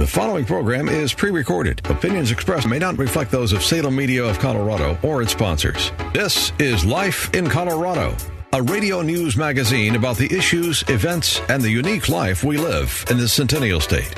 The 0.00 0.06
following 0.06 0.46
program 0.46 0.88
is 0.88 1.12
pre 1.12 1.30
recorded. 1.30 1.86
Opinions 1.90 2.30
expressed 2.30 2.66
may 2.66 2.78
not 2.78 2.96
reflect 2.96 3.30
those 3.30 3.52
of 3.52 3.62
Salem 3.62 3.94
Media 3.94 4.24
of 4.24 4.38
Colorado 4.38 4.96
or 5.02 5.20
its 5.20 5.32
sponsors. 5.32 5.92
This 6.14 6.54
is 6.58 6.86
Life 6.86 7.34
in 7.34 7.46
Colorado, 7.46 8.16
a 8.54 8.62
radio 8.62 9.02
news 9.02 9.36
magazine 9.36 9.96
about 9.96 10.16
the 10.16 10.34
issues, 10.34 10.82
events, 10.88 11.42
and 11.50 11.62
the 11.62 11.68
unique 11.68 12.08
life 12.08 12.42
we 12.42 12.56
live 12.56 13.04
in 13.10 13.18
the 13.18 13.28
Centennial 13.28 13.78
State. 13.78 14.14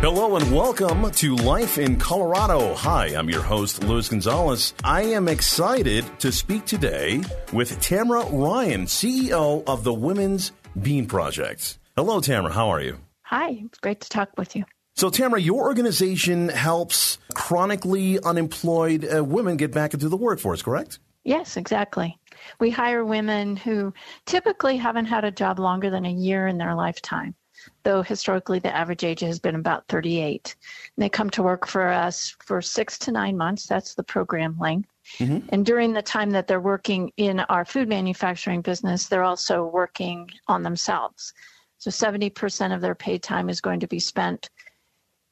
Hello 0.00 0.34
and 0.34 0.52
welcome 0.52 1.08
to 1.12 1.36
Life 1.36 1.78
in 1.78 1.96
Colorado. 1.96 2.74
Hi, 2.74 3.14
I'm 3.14 3.30
your 3.30 3.42
host, 3.42 3.84
Luis 3.84 4.08
Gonzalez. 4.08 4.74
I 4.82 5.02
am 5.02 5.28
excited 5.28 6.04
to 6.18 6.32
speak 6.32 6.64
today 6.64 7.22
with 7.52 7.80
Tamara 7.80 8.26
Ryan, 8.32 8.86
CEO 8.86 9.62
of 9.68 9.84
the 9.84 9.94
Women's 9.94 10.50
Bean 10.82 11.06
Project. 11.06 11.78
Hello, 11.96 12.18
Tamara. 12.18 12.52
How 12.52 12.70
are 12.70 12.80
you? 12.80 12.98
Hi, 13.22 13.60
it's 13.64 13.78
great 13.78 14.00
to 14.00 14.08
talk 14.08 14.30
with 14.36 14.56
you. 14.56 14.64
So, 14.96 15.10
Tamara, 15.10 15.40
your 15.40 15.64
organization 15.64 16.48
helps 16.48 17.18
chronically 17.34 18.20
unemployed 18.20 19.04
uh, 19.04 19.24
women 19.24 19.56
get 19.56 19.72
back 19.72 19.92
into 19.92 20.08
the 20.08 20.16
workforce, 20.16 20.62
correct? 20.62 21.00
Yes, 21.24 21.56
exactly. 21.56 22.16
We 22.60 22.70
hire 22.70 23.04
women 23.04 23.56
who 23.56 23.92
typically 24.24 24.76
haven't 24.76 25.06
had 25.06 25.24
a 25.24 25.32
job 25.32 25.58
longer 25.58 25.90
than 25.90 26.04
a 26.04 26.12
year 26.12 26.46
in 26.46 26.58
their 26.58 26.76
lifetime, 26.76 27.34
though 27.82 28.02
historically 28.02 28.60
the 28.60 28.74
average 28.74 29.02
age 29.02 29.20
has 29.20 29.40
been 29.40 29.56
about 29.56 29.88
38. 29.88 30.54
And 30.96 31.02
they 31.02 31.08
come 31.08 31.30
to 31.30 31.42
work 31.42 31.66
for 31.66 31.88
us 31.88 32.36
for 32.44 32.62
six 32.62 32.96
to 33.00 33.12
nine 33.12 33.36
months. 33.36 33.66
That's 33.66 33.94
the 33.94 34.04
program 34.04 34.56
length. 34.60 34.90
Mm-hmm. 35.18 35.48
And 35.48 35.66
during 35.66 35.92
the 35.92 36.02
time 36.02 36.30
that 36.30 36.46
they're 36.46 36.60
working 36.60 37.10
in 37.16 37.40
our 37.40 37.64
food 37.64 37.88
manufacturing 37.88 38.62
business, 38.62 39.08
they're 39.08 39.24
also 39.24 39.66
working 39.66 40.30
on 40.46 40.62
themselves. 40.62 41.32
So 41.78 41.90
70% 41.90 42.74
of 42.74 42.80
their 42.80 42.94
paid 42.94 43.22
time 43.22 43.50
is 43.50 43.60
going 43.60 43.80
to 43.80 43.86
be 43.88 43.98
spent 43.98 44.48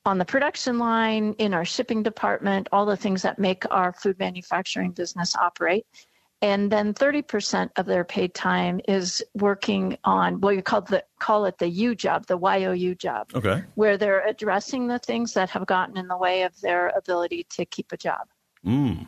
on 0.05 0.19
the 0.19 0.25
production 0.25 0.79
line, 0.79 1.35
in 1.39 1.55
our 1.55 1.65
shipping 1.65 2.03
department, 2.03 2.69
all 2.73 2.87
the 2.87 2.97
things 2.97 3.23
that 3.23 3.39
make 3.39 3.65
our 3.71 3.93
food 3.93 4.19
manufacturing 4.19 4.91
business 4.91 5.37
operate. 5.37 5.87
And 6.43 6.73
then 6.73 6.93
30% 6.93 7.71
of 7.77 7.87
their 7.87 8.03
paid 8.03 8.35
time 8.35 8.81
is 8.89 9.23
working 9.35 9.97
on 10.03 10.41
what 10.41 10.57
you 10.57 10.63
call 10.63 10.81
the 10.81 11.05
call 11.21 11.45
it 11.45 11.59
the 11.59 11.69
U 11.69 11.95
job, 11.95 12.27
the 12.27 12.37
YOU 12.37 12.97
job. 12.97 13.31
Okay. 13.33 13.63
Where 13.77 13.97
they're 13.97 14.27
addressing 14.27 14.89
the 14.89 14.99
things 14.99 15.35
that 15.35 15.51
have 15.51 15.67
gotten 15.67 15.97
in 15.97 16.09
the 16.09 16.17
way 16.17 16.43
of 16.43 16.61
their 16.61 16.89
ability 16.89 17.47
to 17.51 17.65
keep 17.65 17.93
a 17.93 17.97
job. 17.97 18.27
Mm. 18.67 19.07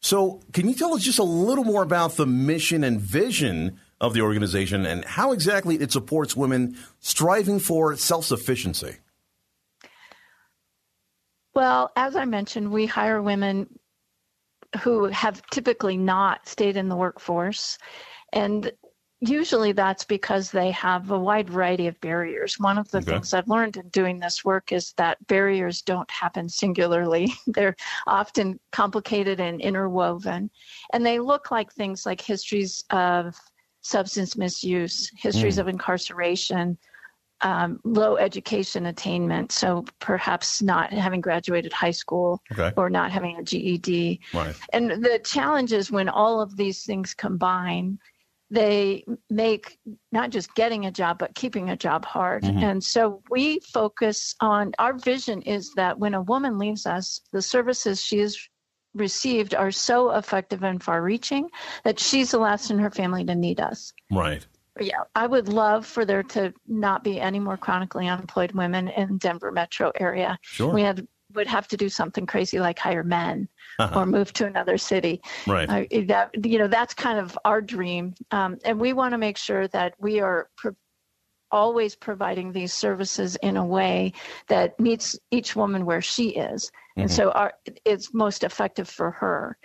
So, 0.00 0.40
can 0.52 0.66
you 0.66 0.74
tell 0.74 0.94
us 0.94 1.02
just 1.02 1.18
a 1.18 1.24
little 1.24 1.64
more 1.64 1.82
about 1.82 2.16
the 2.16 2.26
mission 2.26 2.82
and 2.82 2.98
vision 2.98 3.78
of 4.00 4.14
the 4.14 4.22
organization 4.22 4.86
and 4.86 5.04
how 5.04 5.32
exactly 5.32 5.76
it 5.76 5.92
supports 5.92 6.34
women 6.34 6.78
striving 7.00 7.58
for 7.58 7.94
self 7.96 8.24
sufficiency? 8.24 8.96
Well, 11.54 11.92
as 11.96 12.16
I 12.16 12.24
mentioned, 12.24 12.70
we 12.70 12.86
hire 12.86 13.22
women 13.22 13.68
who 14.82 15.04
have 15.06 15.42
typically 15.50 15.96
not 15.96 16.48
stayed 16.48 16.76
in 16.76 16.88
the 16.88 16.96
workforce. 16.96 17.78
And 18.32 18.72
usually 19.20 19.72
that's 19.72 20.04
because 20.04 20.50
they 20.50 20.70
have 20.72 21.10
a 21.10 21.18
wide 21.18 21.48
variety 21.48 21.86
of 21.86 22.00
barriers. 22.00 22.58
One 22.58 22.78
of 22.78 22.90
the 22.90 22.98
okay. 22.98 23.12
things 23.12 23.32
I've 23.32 23.48
learned 23.48 23.76
in 23.76 23.88
doing 23.90 24.18
this 24.18 24.44
work 24.44 24.72
is 24.72 24.92
that 24.96 25.24
barriers 25.28 25.82
don't 25.82 26.10
happen 26.10 26.48
singularly, 26.48 27.32
they're 27.46 27.76
often 28.06 28.58
complicated 28.72 29.40
and 29.40 29.60
interwoven. 29.60 30.50
And 30.92 31.06
they 31.06 31.20
look 31.20 31.50
like 31.50 31.72
things 31.72 32.04
like 32.04 32.20
histories 32.20 32.84
of 32.90 33.36
substance 33.80 34.36
misuse, 34.36 35.10
histories 35.16 35.56
mm. 35.56 35.60
of 35.60 35.68
incarceration, 35.68 36.78
um, 37.44 37.78
low 37.84 38.16
education 38.16 38.86
attainment, 38.86 39.52
so 39.52 39.84
perhaps 40.00 40.62
not 40.62 40.92
having 40.92 41.20
graduated 41.20 41.72
high 41.74 41.90
school 41.90 42.42
okay. 42.50 42.72
or 42.76 42.88
not 42.88 43.12
having 43.12 43.36
a 43.36 43.42
GED. 43.42 44.20
Right. 44.32 44.56
And 44.72 44.90
the 44.90 45.20
challenge 45.22 45.72
is 45.72 45.92
when 45.92 46.08
all 46.08 46.40
of 46.40 46.56
these 46.56 46.84
things 46.84 47.12
combine, 47.12 47.98
they 48.50 49.04
make 49.28 49.78
not 50.10 50.30
just 50.30 50.54
getting 50.54 50.86
a 50.86 50.90
job, 50.90 51.18
but 51.18 51.34
keeping 51.34 51.68
a 51.68 51.76
job 51.76 52.06
hard. 52.06 52.44
Mm-hmm. 52.44 52.64
And 52.64 52.82
so 52.82 53.22
we 53.30 53.60
focus 53.60 54.34
on 54.40 54.72
our 54.78 54.94
vision 54.94 55.42
is 55.42 55.74
that 55.74 55.98
when 55.98 56.14
a 56.14 56.22
woman 56.22 56.58
leaves 56.58 56.86
us, 56.86 57.20
the 57.32 57.42
services 57.42 58.02
she 58.02 58.20
has 58.20 58.38
received 58.94 59.54
are 59.54 59.72
so 59.72 60.12
effective 60.12 60.62
and 60.62 60.82
far 60.82 61.02
reaching 61.02 61.50
that 61.82 61.98
she's 62.00 62.30
the 62.30 62.38
last 62.38 62.70
in 62.70 62.78
her 62.78 62.90
family 62.90 63.24
to 63.24 63.34
need 63.34 63.60
us. 63.60 63.92
Right 64.10 64.46
yeah, 64.80 65.02
I 65.14 65.26
would 65.26 65.48
love 65.48 65.86
for 65.86 66.04
there 66.04 66.22
to 66.24 66.52
not 66.66 67.04
be 67.04 67.20
any 67.20 67.38
more 67.38 67.56
chronically 67.56 68.08
unemployed 68.08 68.52
women 68.52 68.88
in 68.88 69.18
Denver 69.18 69.52
metro 69.52 69.92
area. 69.98 70.38
Sure. 70.42 70.72
We 70.72 70.82
had 70.82 71.06
would 71.34 71.46
have 71.46 71.66
to 71.68 71.76
do 71.76 71.88
something 71.88 72.26
crazy 72.26 72.60
like 72.60 72.78
hire 72.78 73.02
men 73.02 73.48
uh-huh. 73.78 74.00
or 74.00 74.06
move 74.06 74.32
to 74.34 74.46
another 74.46 74.78
city. 74.78 75.20
Right. 75.46 75.68
Uh, 75.68 76.02
that 76.06 76.30
you 76.44 76.58
know 76.58 76.68
that's 76.68 76.94
kind 76.94 77.18
of 77.18 77.38
our 77.44 77.60
dream, 77.60 78.14
um, 78.30 78.58
and 78.64 78.78
we 78.78 78.92
want 78.92 79.12
to 79.12 79.18
make 79.18 79.36
sure 79.36 79.68
that 79.68 79.94
we 79.98 80.20
are. 80.20 80.48
Pro- 80.56 80.76
always 81.50 81.94
providing 81.94 82.50
these 82.50 82.72
services 82.72 83.36
in 83.36 83.56
a 83.56 83.64
way 83.64 84.12
that 84.48 84.80
meets 84.80 85.16
each 85.30 85.54
woman 85.54 85.84
where 85.84 86.00
she 86.00 86.30
is 86.30 86.64
mm-hmm. 86.64 87.02
and 87.02 87.10
so 87.10 87.30
our, 87.30 87.52
it's 87.84 88.12
most 88.12 88.42
effective 88.42 88.88
for 88.88 89.12
her 89.12 89.56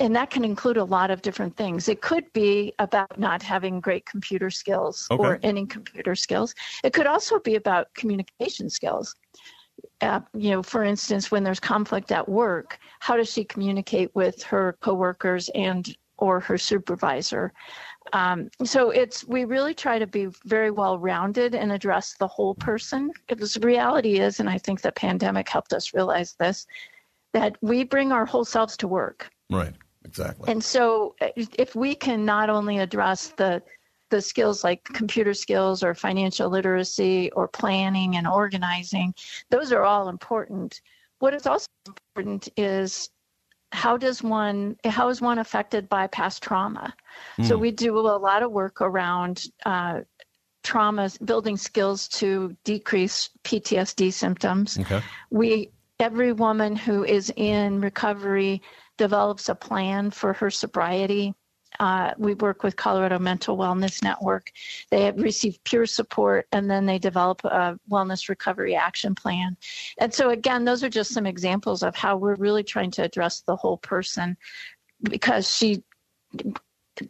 and 0.00 0.14
that 0.16 0.30
can 0.30 0.44
include 0.44 0.76
a 0.76 0.84
lot 0.84 1.10
of 1.10 1.22
different 1.22 1.56
things. 1.56 1.88
It 1.88 2.00
could 2.00 2.32
be 2.32 2.72
about 2.78 3.18
not 3.18 3.42
having 3.42 3.80
great 3.80 4.06
computer 4.06 4.50
skills 4.50 5.06
okay. 5.10 5.22
or 5.22 5.38
any 5.42 5.66
computer 5.66 6.14
skills. 6.14 6.54
It 6.82 6.92
could 6.92 7.06
also 7.06 7.38
be 7.38 7.54
about 7.54 7.94
communication 7.94 8.68
skills. 8.68 9.14
Uh, 10.00 10.20
you 10.34 10.50
know, 10.50 10.62
for 10.62 10.82
instance, 10.82 11.30
when 11.30 11.44
there's 11.44 11.60
conflict 11.60 12.10
at 12.10 12.28
work, 12.28 12.78
how 13.00 13.16
does 13.16 13.30
she 13.30 13.44
communicate 13.44 14.14
with 14.14 14.42
her 14.42 14.76
coworkers 14.80 15.48
and 15.50 15.96
or 16.18 16.40
her 16.40 16.58
supervisor? 16.58 17.52
Um, 18.12 18.48
so 18.64 18.90
it's 18.90 19.26
we 19.26 19.44
really 19.44 19.74
try 19.74 19.98
to 19.98 20.06
be 20.06 20.26
very 20.44 20.70
well 20.70 20.98
rounded 20.98 21.54
and 21.54 21.72
address 21.72 22.14
the 22.18 22.28
whole 22.28 22.54
person. 22.54 23.12
Because 23.28 23.54
the 23.54 23.66
reality 23.66 24.18
is, 24.18 24.40
and 24.40 24.48
I 24.48 24.58
think 24.58 24.80
the 24.80 24.92
pandemic 24.92 25.48
helped 25.48 25.72
us 25.72 25.94
realize 25.94 26.34
this, 26.34 26.66
that 27.32 27.56
we 27.60 27.84
bring 27.84 28.12
our 28.12 28.26
whole 28.26 28.44
selves 28.44 28.76
to 28.78 28.88
work. 28.88 29.30
Right. 29.50 29.74
Exactly. 30.04 30.50
And 30.50 30.62
so 30.62 31.14
uh, 31.20 31.28
if 31.36 31.74
we 31.74 31.94
can 31.94 32.24
not 32.24 32.50
only 32.50 32.78
address 32.78 33.28
the 33.28 33.62
the 34.10 34.20
skills 34.20 34.62
like 34.62 34.84
computer 34.84 35.34
skills 35.34 35.82
or 35.82 35.94
financial 35.94 36.48
literacy 36.48 37.32
or 37.32 37.48
planning 37.48 38.16
and 38.16 38.28
organizing, 38.28 39.12
those 39.50 39.72
are 39.72 39.82
all 39.82 40.08
important. 40.08 40.80
What 41.18 41.34
is 41.34 41.46
also 41.46 41.66
important 41.86 42.48
is 42.56 43.10
how 43.72 43.96
does 43.96 44.22
one 44.22 44.76
how 44.84 45.08
is 45.08 45.20
one 45.20 45.38
affected 45.38 45.88
by 45.88 46.06
past 46.06 46.42
trauma? 46.42 46.94
Mm. 47.38 47.46
So 47.48 47.56
hmm. 47.56 47.62
we 47.62 47.70
do 47.70 47.98
a 47.98 48.00
lot 48.00 48.42
of 48.42 48.52
work 48.52 48.80
around 48.80 49.46
uh, 49.66 50.02
trauma, 50.62 51.10
building 51.24 51.56
skills 51.56 52.08
to 52.08 52.56
decrease 52.64 53.30
PTSD 53.44 54.12
symptoms. 54.12 54.78
Okay. 54.78 55.02
We 55.30 55.70
every 56.00 56.32
woman 56.32 56.76
who 56.76 57.04
is 57.04 57.32
in 57.36 57.80
recovery 57.80 58.62
develops 58.96 59.48
a 59.48 59.54
plan 59.54 60.10
for 60.10 60.32
her 60.34 60.50
sobriety. 60.50 61.34
Uh, 61.80 62.12
we 62.18 62.34
work 62.34 62.62
with 62.62 62.76
Colorado 62.76 63.18
Mental 63.18 63.56
Wellness 63.56 64.02
Network. 64.02 64.52
They 64.90 65.10
receive 65.12 65.62
peer 65.64 65.86
support 65.86 66.46
and 66.52 66.70
then 66.70 66.86
they 66.86 66.98
develop 66.98 67.44
a 67.44 67.78
wellness 67.90 68.28
recovery 68.28 68.76
action 68.76 69.14
plan. 69.14 69.56
And 69.98 70.14
so, 70.14 70.30
again, 70.30 70.64
those 70.64 70.84
are 70.84 70.88
just 70.88 71.12
some 71.12 71.26
examples 71.26 71.82
of 71.82 71.96
how 71.96 72.16
we're 72.16 72.36
really 72.36 72.62
trying 72.62 72.92
to 72.92 73.02
address 73.02 73.40
the 73.40 73.56
whole 73.56 73.78
person 73.78 74.36
because 75.02 75.52
she, 75.52 75.82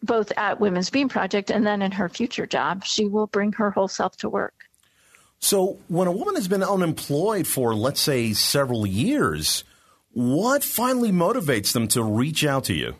both 0.02 0.32
at 0.38 0.60
Women's 0.60 0.88
Bean 0.88 1.10
Project 1.10 1.50
and 1.50 1.66
then 1.66 1.82
in 1.82 1.92
her 1.92 2.08
future 2.08 2.46
job, 2.46 2.84
she 2.84 3.06
will 3.06 3.26
bring 3.26 3.52
her 3.52 3.70
whole 3.70 3.88
self 3.88 4.16
to 4.18 4.30
work. 4.30 4.54
So, 5.40 5.78
when 5.88 6.08
a 6.08 6.12
woman 6.12 6.36
has 6.36 6.48
been 6.48 6.62
unemployed 6.62 7.46
for, 7.46 7.74
let's 7.74 8.00
say, 8.00 8.32
several 8.32 8.86
years, 8.86 9.64
what 10.14 10.64
finally 10.64 11.12
motivates 11.12 11.72
them 11.72 11.88
to 11.88 12.02
reach 12.02 12.44
out 12.44 12.64
to 12.64 12.74
you? 12.74 12.94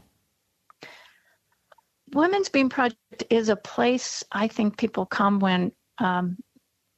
Women's 2.13 2.49
Bean 2.49 2.69
Project 2.69 3.25
is 3.31 3.49
a 3.49 3.57
place 3.57 4.23
I 4.31 4.47
think 4.47 4.77
people 4.77 5.07
come 5.07 5.41
when 5.41 5.73
um, 5.99 6.37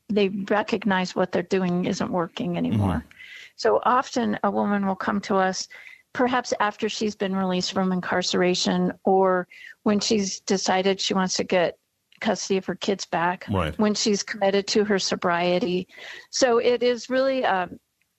they 0.09 0.29
recognize 0.29 1.15
what 1.15 1.33
they're 1.33 1.43
doing 1.43 1.85
isn't 1.85 2.11
working 2.11 2.57
anymore. 2.57 2.97
Mm-hmm. 2.97 3.09
So 3.57 3.81
often 3.85 4.39
a 4.43 4.51
woman 4.51 4.87
will 4.87 4.97
come 4.97 5.21
to 5.23 5.37
us 5.37 5.69
perhaps 6.13 6.55
after 6.61 6.89
she's 6.89 7.15
been 7.15 7.37
released 7.37 7.73
from 7.73 7.93
incarceration 7.93 8.93
or 9.05 9.47
when 9.83 10.01
she's 10.01 10.41
decided 10.41 11.01
she 11.01 11.13
wants 11.15 11.35
to 11.35 11.45
get 11.45 11.79
custody 12.21 12.57
of 12.57 12.65
her 12.65 12.75
kids 12.75 13.05
back, 13.05 13.45
right. 13.51 13.79
when 13.79 13.95
she's 13.95 14.23
committed 14.23 14.67
to 14.67 14.85
her 14.85 14.99
sobriety. 14.99 15.87
So 16.31 16.57
it 16.59 16.83
is 16.83 17.11
really 17.11 17.43
a, 17.43 17.69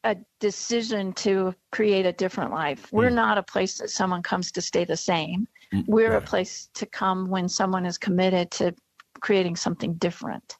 a 0.07 0.15
decision 0.39 1.11
to 1.13 1.53
create 1.71 2.05
a 2.05 2.13
different 2.13 2.51
life. 2.51 2.91
We're 2.91 3.09
mm. 3.09 3.15
not 3.15 3.37
a 3.37 3.43
place 3.43 3.77
that 3.79 3.89
someone 3.89 4.23
comes 4.23 4.51
to 4.53 4.61
stay 4.61 4.85
the 4.85 4.95
same. 4.97 5.47
Mm, 5.73 5.83
We're 5.87 6.13
right. 6.13 6.23
a 6.23 6.25
place 6.25 6.69
to 6.75 6.85
come 6.85 7.29
when 7.29 7.49
someone 7.49 7.85
is 7.85 7.97
committed 7.97 8.49
to 8.51 8.73
creating 9.19 9.57
something 9.57 9.95
different. 9.95 10.55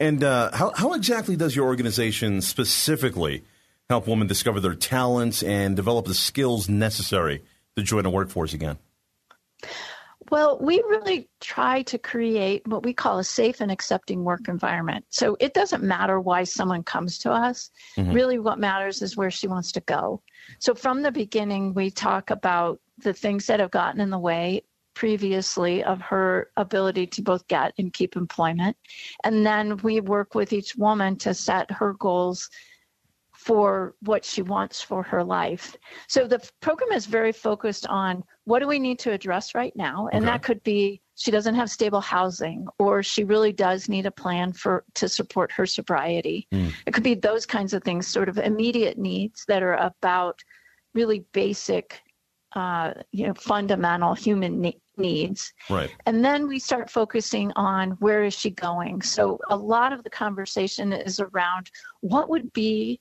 And 0.00 0.24
uh, 0.24 0.50
how, 0.52 0.72
how 0.74 0.94
exactly 0.94 1.36
does 1.36 1.54
your 1.54 1.66
organization 1.66 2.40
specifically 2.40 3.44
help 3.88 4.08
women 4.08 4.26
discover 4.26 4.58
their 4.58 4.74
talents 4.74 5.42
and 5.42 5.76
develop 5.76 6.06
the 6.06 6.14
skills 6.14 6.68
necessary 6.68 7.44
to 7.76 7.82
join 7.82 8.06
a 8.06 8.10
workforce 8.10 8.54
again? 8.54 8.78
Well, 10.30 10.58
we 10.60 10.76
really 10.88 11.28
try 11.40 11.82
to 11.82 11.98
create 11.98 12.66
what 12.66 12.84
we 12.84 12.94
call 12.94 13.18
a 13.18 13.24
safe 13.24 13.60
and 13.60 13.70
accepting 13.70 14.22
work 14.22 14.48
environment. 14.48 15.04
So 15.10 15.36
it 15.40 15.54
doesn't 15.54 15.82
matter 15.82 16.20
why 16.20 16.44
someone 16.44 16.84
comes 16.84 17.18
to 17.18 17.32
us. 17.32 17.70
Mm-hmm. 17.96 18.12
Really, 18.12 18.38
what 18.38 18.58
matters 18.58 19.02
is 19.02 19.16
where 19.16 19.30
she 19.30 19.48
wants 19.48 19.72
to 19.72 19.80
go. 19.80 20.22
So 20.60 20.74
from 20.74 21.02
the 21.02 21.12
beginning, 21.12 21.74
we 21.74 21.90
talk 21.90 22.30
about 22.30 22.80
the 22.98 23.12
things 23.12 23.46
that 23.46 23.60
have 23.60 23.72
gotten 23.72 24.00
in 24.00 24.10
the 24.10 24.18
way 24.18 24.62
previously 24.94 25.82
of 25.82 26.00
her 26.00 26.50
ability 26.56 27.06
to 27.06 27.22
both 27.22 27.46
get 27.48 27.72
and 27.78 27.92
keep 27.92 28.16
employment. 28.16 28.76
And 29.24 29.46
then 29.46 29.78
we 29.78 30.00
work 30.00 30.34
with 30.34 30.52
each 30.52 30.76
woman 30.76 31.16
to 31.18 31.32
set 31.32 31.70
her 31.70 31.94
goals 31.94 32.50
for 33.40 33.94
what 34.00 34.22
she 34.22 34.42
wants 34.42 34.82
for 34.82 35.02
her 35.02 35.24
life. 35.24 35.74
So 36.08 36.26
the 36.26 36.46
program 36.60 36.92
is 36.92 37.06
very 37.06 37.32
focused 37.32 37.86
on 37.86 38.22
what 38.44 38.58
do 38.58 38.68
we 38.68 38.78
need 38.78 38.98
to 38.98 39.12
address 39.12 39.54
right 39.54 39.74
now, 39.74 40.08
and 40.12 40.24
okay. 40.24 40.32
that 40.32 40.42
could 40.42 40.62
be 40.62 41.00
she 41.14 41.30
doesn't 41.30 41.54
have 41.54 41.70
stable 41.70 42.02
housing 42.02 42.66
or 42.78 43.02
she 43.02 43.24
really 43.24 43.52
does 43.52 43.88
need 43.88 44.04
a 44.04 44.10
plan 44.10 44.52
for 44.52 44.84
to 44.94 45.08
support 45.08 45.50
her 45.52 45.64
sobriety. 45.64 46.46
Mm. 46.52 46.72
It 46.86 46.92
could 46.92 47.02
be 47.02 47.14
those 47.14 47.46
kinds 47.46 47.72
of 47.72 47.82
things, 47.82 48.06
sort 48.06 48.28
of 48.28 48.36
immediate 48.36 48.98
needs 48.98 49.44
that 49.48 49.62
are 49.62 49.74
about 49.76 50.40
really 50.94 51.24
basic 51.32 52.00
uh, 52.56 52.92
you 53.12 53.26
know 53.26 53.34
fundamental 53.34 54.12
human 54.12 54.60
ne- 54.60 54.80
needs 54.96 55.52
right 55.70 55.94
and 56.04 56.22
then 56.22 56.48
we 56.48 56.58
start 56.58 56.90
focusing 56.90 57.52
on 57.54 57.92
where 58.00 58.24
is 58.24 58.34
she 58.34 58.50
going 58.50 59.00
so 59.00 59.38
a 59.50 59.56
lot 59.56 59.92
of 59.92 60.02
the 60.02 60.10
conversation 60.10 60.92
is 60.92 61.20
around 61.20 61.70
what 62.00 62.28
would 62.28 62.52
be 62.52 62.98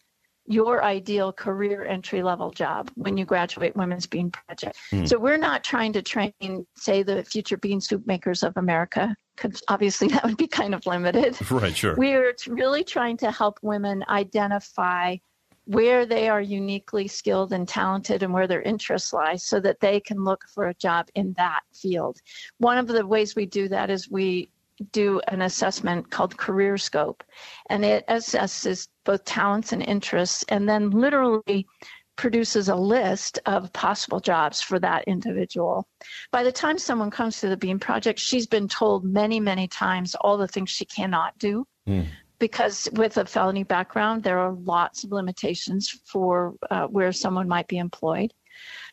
your 0.49 0.83
ideal 0.83 1.31
career 1.31 1.85
entry 1.85 2.23
level 2.23 2.49
job 2.49 2.91
when 2.95 3.15
you 3.15 3.23
graduate 3.23 3.75
Women's 3.75 4.07
Bean 4.07 4.31
Project. 4.31 4.77
Hmm. 4.89 5.05
So 5.05 5.19
we're 5.19 5.37
not 5.37 5.63
trying 5.63 5.93
to 5.93 6.01
train, 6.01 6.65
say, 6.75 7.03
the 7.03 7.23
future 7.23 7.55
bean 7.55 7.79
soup 7.79 8.05
makers 8.07 8.41
of 8.41 8.57
America, 8.57 9.15
because 9.35 9.61
obviously 9.67 10.07
that 10.09 10.23
would 10.23 10.37
be 10.37 10.47
kind 10.47 10.73
of 10.73 10.85
limited. 10.85 11.37
Right, 11.51 11.75
sure. 11.75 11.95
We're 11.95 12.35
really 12.47 12.83
trying 12.83 13.17
to 13.17 13.31
help 13.31 13.59
women 13.61 14.03
identify 14.09 15.17
where 15.65 16.05
they 16.07 16.29
are 16.29 16.41
uniquely 16.41 17.07
skilled 17.07 17.53
and 17.53 17.67
talented 17.67 18.23
and 18.23 18.33
where 18.33 18.47
their 18.47 18.63
interests 18.63 19.13
lie 19.13 19.35
so 19.35 19.59
that 19.59 19.79
they 19.79 19.99
can 19.99 20.23
look 20.23 20.43
for 20.51 20.69
a 20.69 20.73
job 20.73 21.09
in 21.13 21.33
that 21.33 21.61
field. 21.75 22.17
One 22.57 22.79
of 22.79 22.87
the 22.87 23.05
ways 23.05 23.35
we 23.35 23.45
do 23.45 23.67
that 23.67 23.91
is 23.91 24.09
we 24.09 24.49
do 24.91 25.19
an 25.27 25.41
assessment 25.41 26.09
called 26.09 26.37
Career 26.37 26.77
Scope, 26.77 27.23
and 27.69 27.83
it 27.83 28.05
assesses 28.07 28.87
both 29.05 29.23
talents 29.25 29.71
and 29.73 29.81
interests, 29.81 30.43
and 30.49 30.67
then 30.67 30.89
literally 30.89 31.67
produces 32.15 32.67
a 32.67 32.75
list 32.75 33.39
of 33.45 33.71
possible 33.71 34.19
jobs 34.19 34.59
for 34.61 34.77
that 34.79 35.05
individual. 35.07 35.87
By 36.31 36.43
the 36.43 36.51
time 36.51 36.77
someone 36.77 37.09
comes 37.09 37.39
to 37.39 37.47
the 37.47 37.55
Bean 37.55 37.79
Project, 37.79 38.19
she's 38.19 38.45
been 38.45 38.67
told 38.67 39.05
many, 39.05 39.39
many 39.39 39.69
times 39.69 40.15
all 40.15 40.37
the 40.37 40.47
things 40.47 40.69
she 40.69 40.85
cannot 40.85 41.37
do. 41.37 41.65
Mm. 41.87 42.07
Because 42.37 42.89
with 42.93 43.17
a 43.17 43.25
felony 43.25 43.63
background, 43.63 44.23
there 44.23 44.39
are 44.39 44.53
lots 44.53 45.03
of 45.03 45.11
limitations 45.11 45.89
for 46.05 46.55
uh, 46.69 46.87
where 46.87 47.11
someone 47.11 47.47
might 47.47 47.67
be 47.67 47.77
employed. 47.77 48.33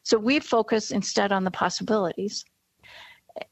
So 0.04 0.18
we 0.18 0.38
focus 0.40 0.92
instead 0.92 1.32
on 1.32 1.44
the 1.44 1.50
possibilities. 1.50 2.44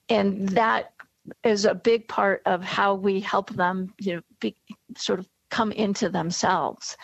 And 0.09 0.49
that 0.51 0.94
is 1.43 1.65
a 1.65 1.75
big 1.75 2.09
part 2.09 2.43
of 2.47 2.63
how 2.63 2.95
we 2.95 3.21
help 3.21 3.51
them, 3.51 3.93
you 3.99 4.17
know, 4.17 4.23
be, 4.41 4.57
sort 4.97 5.19
of 5.19 5.29
come 5.51 5.73
into 5.73 6.09
themselves. 6.09 6.97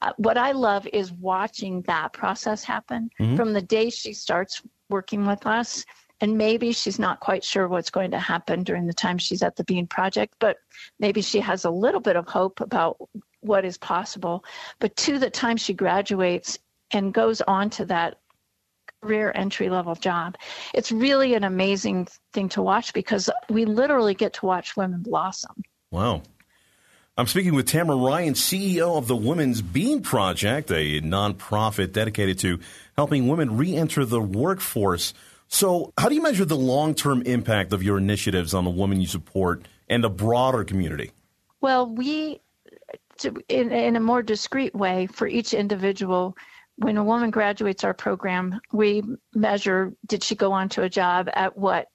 Uh, 0.00 0.12
what 0.16 0.38
I 0.38 0.52
love 0.52 0.86
is 0.92 1.12
watching 1.12 1.82
that 1.82 2.12
process 2.12 2.64
happen 2.64 3.10
mm-hmm. 3.20 3.36
from 3.36 3.52
the 3.52 3.62
day 3.62 3.90
she 3.90 4.12
starts 4.12 4.62
working 4.88 5.26
with 5.26 5.46
us. 5.46 5.84
And 6.20 6.36
maybe 6.36 6.72
she's 6.72 6.98
not 6.98 7.20
quite 7.20 7.44
sure 7.44 7.68
what's 7.68 7.90
going 7.90 8.10
to 8.10 8.18
happen 8.18 8.64
during 8.64 8.86
the 8.86 8.92
time 8.92 9.18
she's 9.18 9.42
at 9.42 9.54
the 9.54 9.62
Bean 9.62 9.86
Project, 9.86 10.34
but 10.40 10.56
maybe 10.98 11.22
she 11.22 11.38
has 11.38 11.64
a 11.64 11.70
little 11.70 12.00
bit 12.00 12.16
of 12.16 12.26
hope 12.26 12.60
about 12.60 12.96
what 13.40 13.64
is 13.64 13.78
possible. 13.78 14.44
But 14.80 14.96
to 14.96 15.20
the 15.20 15.30
time 15.30 15.56
she 15.56 15.74
graduates 15.74 16.58
and 16.90 17.14
goes 17.14 17.40
on 17.42 17.70
to 17.70 17.84
that 17.86 18.18
career 19.02 19.32
entry 19.34 19.70
level 19.70 19.94
job. 19.94 20.36
It's 20.74 20.90
really 20.90 21.34
an 21.34 21.44
amazing 21.44 22.08
thing 22.32 22.48
to 22.50 22.62
watch 22.62 22.92
because 22.92 23.30
we 23.48 23.64
literally 23.64 24.14
get 24.14 24.34
to 24.34 24.46
watch 24.46 24.76
women 24.76 25.02
blossom. 25.02 25.62
Wow. 25.90 26.22
I'm 27.16 27.26
speaking 27.26 27.54
with 27.54 27.66
Tamara 27.66 27.96
Ryan, 27.96 28.34
CEO 28.34 28.96
of 28.96 29.08
the 29.08 29.16
Women's 29.16 29.60
Bean 29.60 30.02
Project, 30.02 30.70
a 30.70 31.00
nonprofit 31.00 31.92
dedicated 31.92 32.38
to 32.40 32.60
helping 32.96 33.26
women 33.26 33.56
re 33.56 33.74
enter 33.74 34.04
the 34.04 34.20
workforce. 34.20 35.14
So, 35.48 35.92
how 35.98 36.08
do 36.08 36.14
you 36.14 36.22
measure 36.22 36.44
the 36.44 36.56
long 36.56 36.94
term 36.94 37.22
impact 37.22 37.72
of 37.72 37.82
your 37.82 37.98
initiatives 37.98 38.54
on 38.54 38.64
the 38.64 38.70
women 38.70 39.00
you 39.00 39.08
support 39.08 39.66
and 39.88 40.04
the 40.04 40.10
broader 40.10 40.62
community? 40.62 41.10
Well, 41.60 41.92
we, 41.92 42.40
to, 43.18 43.34
in, 43.48 43.72
in 43.72 43.96
a 43.96 44.00
more 44.00 44.22
discreet 44.22 44.74
way, 44.74 45.08
for 45.08 45.26
each 45.26 45.54
individual, 45.54 46.36
when 46.78 46.96
a 46.96 47.04
woman 47.04 47.30
graduates 47.30 47.82
our 47.82 47.94
program, 47.94 48.60
we 48.72 49.02
measure 49.34 49.92
did 50.06 50.22
she 50.22 50.34
go 50.34 50.52
on 50.52 50.68
to 50.70 50.82
a 50.82 50.88
job 50.88 51.28
at 51.34 51.56
what 51.56 51.88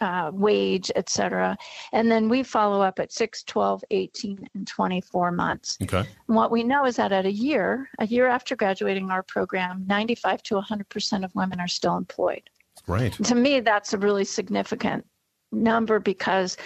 uh, 0.00 0.30
wage, 0.32 0.90
et 0.94 1.08
cetera. 1.08 1.56
And 1.92 2.10
then 2.10 2.28
we 2.28 2.42
follow 2.42 2.82
up 2.82 2.98
at 2.98 3.12
6, 3.12 3.42
12, 3.44 3.82
18, 3.90 4.48
and 4.54 4.66
24 4.66 5.32
months. 5.32 5.78
Okay. 5.82 6.06
And 6.28 6.36
what 6.36 6.50
we 6.50 6.62
know 6.62 6.84
is 6.84 6.96
that 6.96 7.12
at 7.12 7.26
a 7.26 7.32
year, 7.32 7.88
a 7.98 8.06
year 8.06 8.28
after 8.28 8.54
graduating 8.56 9.10
our 9.10 9.22
program, 9.22 9.84
95 9.86 10.42
to 10.44 10.54
100% 10.56 11.24
of 11.24 11.34
women 11.34 11.58
are 11.58 11.68
still 11.68 11.96
employed. 11.96 12.48
Right. 12.86 13.12
To 13.24 13.34
me, 13.34 13.60
that's 13.60 13.94
a 13.94 13.98
really 13.98 14.24
significant 14.24 15.04
number 15.50 15.98
because 15.98 16.56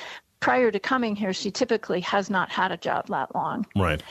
prior 0.40 0.70
to 0.70 0.80
coming 0.80 1.14
here, 1.14 1.32
she 1.32 1.50
typically 1.50 2.00
has 2.00 2.30
not 2.30 2.50
had 2.50 2.72
a 2.72 2.76
job 2.76 3.06
that 3.08 3.34
long. 3.34 3.66
Right. 3.76 4.02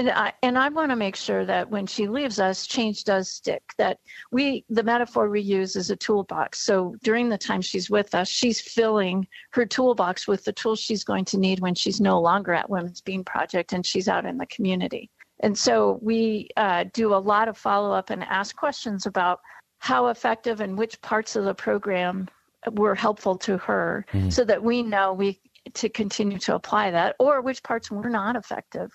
And 0.00 0.08
I, 0.08 0.32
and 0.42 0.58
I 0.58 0.70
want 0.70 0.90
to 0.92 0.96
make 0.96 1.14
sure 1.14 1.44
that 1.44 1.68
when 1.68 1.86
she 1.86 2.08
leaves 2.08 2.40
us, 2.40 2.66
change 2.66 3.04
does 3.04 3.30
stick. 3.30 3.62
That 3.76 3.98
we, 4.32 4.64
the 4.70 4.82
metaphor 4.82 5.28
we 5.28 5.42
use 5.42 5.76
is 5.76 5.90
a 5.90 5.96
toolbox. 5.96 6.62
So 6.62 6.96
during 7.02 7.28
the 7.28 7.36
time 7.36 7.60
she's 7.60 7.90
with 7.90 8.14
us, 8.14 8.26
she's 8.26 8.62
filling 8.62 9.28
her 9.50 9.66
toolbox 9.66 10.26
with 10.26 10.42
the 10.44 10.54
tools 10.54 10.80
she's 10.80 11.04
going 11.04 11.26
to 11.26 11.36
need 11.36 11.60
when 11.60 11.74
she's 11.74 12.00
no 12.00 12.18
longer 12.18 12.54
at 12.54 12.70
Women's 12.70 13.02
Bean 13.02 13.24
Project 13.24 13.74
and 13.74 13.84
she's 13.84 14.08
out 14.08 14.24
in 14.24 14.38
the 14.38 14.46
community. 14.46 15.10
And 15.40 15.56
so 15.56 15.98
we 16.00 16.48
uh, 16.56 16.86
do 16.94 17.14
a 17.14 17.16
lot 17.16 17.48
of 17.48 17.58
follow 17.58 17.92
up 17.92 18.08
and 18.08 18.24
ask 18.24 18.56
questions 18.56 19.04
about 19.04 19.40
how 19.80 20.06
effective 20.06 20.62
and 20.62 20.78
which 20.78 20.98
parts 21.02 21.36
of 21.36 21.44
the 21.44 21.54
program 21.54 22.26
were 22.72 22.94
helpful 22.94 23.36
to 23.36 23.58
her 23.58 24.06
mm-hmm. 24.14 24.30
so 24.30 24.44
that 24.44 24.62
we 24.62 24.82
know 24.82 25.12
we 25.12 25.38
to 25.74 25.90
continue 25.90 26.38
to 26.38 26.54
apply 26.54 26.90
that 26.90 27.14
or 27.18 27.42
which 27.42 27.62
parts 27.62 27.90
were 27.90 28.08
not 28.08 28.34
effective 28.34 28.90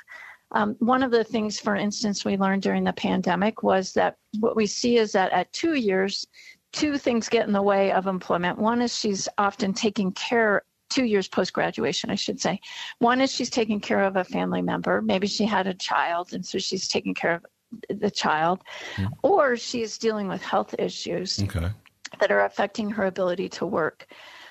um, 0.55 0.75
one 0.79 1.03
of 1.03 1.12
the 1.12 1.24
things, 1.24 1.59
for 1.59 1.75
instance, 1.75 2.24
we 2.24 2.38
learned 2.38 2.62
during 2.62 2.85
the 2.85 2.93
pandemic 2.93 3.62
was 3.62 3.91
that 3.93 4.15
what 4.39 4.55
we 4.55 4.65
see 4.65 4.97
is 4.97 5.12
that 5.12 5.31
at 5.33 5.51
two 5.51 5.74
years, 5.74 6.25
two 6.71 6.97
things 6.97 7.27
get 7.27 7.45
in 7.45 7.53
the 7.53 7.62
way 7.62 7.91
of 7.91 8.07
employment. 8.07 8.57
One 8.57 8.81
is 8.81 8.97
she's 8.97 9.27
often 9.38 9.74
taking 9.74 10.13
care 10.13 10.63
two 10.89 11.03
years 11.03 11.27
post 11.27 11.51
graduation, 11.51 12.09
I 12.09 12.15
should 12.15 12.39
say. 12.39 12.59
One 13.00 13.19
is 13.19 13.33
she's 13.33 13.50
taking 13.50 13.81
care 13.81 14.01
of 14.03 14.15
a 14.15 14.24
family 14.24 14.62
member. 14.62 15.01
Maybe 15.01 15.27
she 15.27 15.45
had 15.45 15.67
a 15.67 15.74
child, 15.74 16.33
and 16.33 16.45
so 16.45 16.57
she's 16.57 16.88
taking 16.88 17.13
care 17.13 17.33
of 17.33 18.00
the 18.00 18.12
child, 18.12 18.62
mm. 18.95 19.09
or 19.24 19.57
she's 19.57 19.97
dealing 19.97 20.29
with 20.29 20.41
health 20.41 20.74
issues 20.79 21.41
okay. 21.43 21.69
that 22.21 22.31
are 22.31 22.45
affecting 22.45 22.89
her 22.91 23.07
ability 23.07 23.50
to 23.50 23.65
work. 23.65 24.07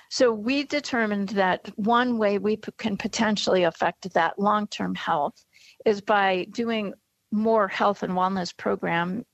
So 0.09 0.31
we 0.31 0.65
determined 0.65 1.29
that 1.29 1.71
one 1.77 2.19
way 2.19 2.37
we 2.37 2.57
p- 2.57 2.71
can 2.77 2.95
potentially 2.95 3.63
affect 3.63 4.13
that 4.13 4.37
long 4.37 4.67
term 4.67 4.93
health 4.93 5.43
is 5.85 6.01
by 6.01 6.45
doing 6.51 6.93
more 7.31 7.67
health 7.67 8.03
and 8.03 8.13
wellness 8.13 8.55
program 8.55 9.25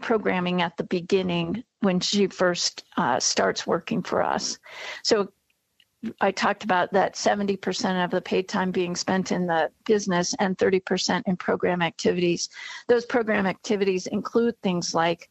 programming 0.00 0.60
at 0.60 0.76
the 0.76 0.84
beginning 0.84 1.64
when 1.80 1.98
she 2.00 2.26
first 2.26 2.84
uh, 2.96 3.18
starts 3.18 3.66
working 3.66 4.02
for 4.02 4.22
us. 4.22 4.58
So 5.02 5.32
I 6.20 6.30
talked 6.30 6.64
about 6.64 6.92
that 6.92 7.14
70% 7.14 8.04
of 8.04 8.10
the 8.10 8.20
paid 8.20 8.48
time 8.48 8.70
being 8.70 8.94
spent 8.94 9.32
in 9.32 9.46
the 9.46 9.70
business 9.84 10.34
and 10.38 10.56
30% 10.56 11.22
in 11.26 11.36
program 11.36 11.82
activities. 11.82 12.48
Those 12.86 13.04
program 13.04 13.46
activities 13.46 14.06
include 14.06 14.54
things 14.62 14.94
like 14.94 15.28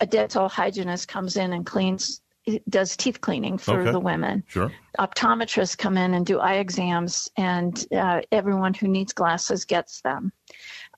a 0.00 0.06
dental 0.06 0.48
hygienist 0.48 1.08
comes 1.08 1.36
in 1.36 1.52
and 1.52 1.66
cleans 1.66 2.20
does 2.68 2.96
teeth 2.96 3.20
cleaning 3.20 3.58
for 3.58 3.80
Okay. 3.80 3.90
the 3.92 4.00
women. 4.00 4.44
Sure. 4.46 4.70
Optometrists 4.98 5.76
come 5.76 5.96
in 5.96 6.14
and 6.14 6.26
do 6.26 6.38
eye 6.38 6.54
exams, 6.54 7.30
and 7.36 7.86
uh, 7.92 8.20
everyone 8.30 8.74
who 8.74 8.86
needs 8.86 9.12
glasses 9.12 9.64
gets 9.64 10.00
them. 10.02 10.32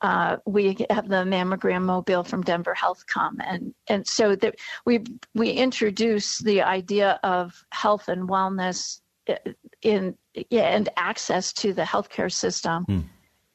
Uh, 0.03 0.37
we 0.45 0.77
have 0.91 1.09
the 1.09 1.25
mammogram 1.25 1.83
mobile 1.83 2.23
from 2.23 2.43
Denver 2.43 2.75
Health 2.75 3.07
come, 3.07 3.41
and 3.41 3.75
and 3.89 4.07
so 4.07 4.37
that 4.37 4.57
we 4.85 5.05
we 5.35 5.51
introduce 5.51 6.39
the 6.39 6.63
idea 6.63 7.19
of 7.23 7.65
health 7.71 8.09
and 8.09 8.29
wellness 8.29 9.01
uh, 9.29 9.35
in 9.83 10.17
yeah, 10.51 10.75
and 10.77 10.89
access 10.97 11.53
to 11.55 11.73
the 11.73 11.83
healthcare 11.83 12.31
system. 12.31 13.09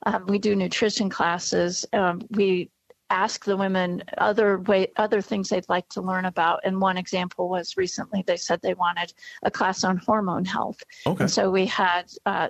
Um, 0.03 0.25
we 0.25 0.39
do 0.39 0.55
nutrition 0.55 1.09
classes. 1.11 1.85
Um, 1.93 2.21
we 2.31 2.71
ask 3.11 3.43
the 3.45 3.57
women 3.57 4.03
other 4.17 4.59
way 4.59 4.91
other 4.95 5.21
things 5.21 5.49
they'd 5.49 5.69
like 5.69 5.87
to 5.89 6.01
learn 6.01 6.25
about. 6.25 6.61
And 6.63 6.81
one 6.81 6.97
example 6.97 7.49
was 7.49 7.77
recently 7.77 8.23
they 8.25 8.37
said 8.37 8.61
they 8.61 8.73
wanted 8.73 9.13
a 9.43 9.51
class 9.51 9.83
on 9.83 9.97
hormone 9.97 10.45
health. 10.45 10.81
Okay. 11.05 11.23
and 11.23 11.31
so 11.31 11.51
we 11.51 11.65
had 11.65 12.11
uh, 12.25 12.47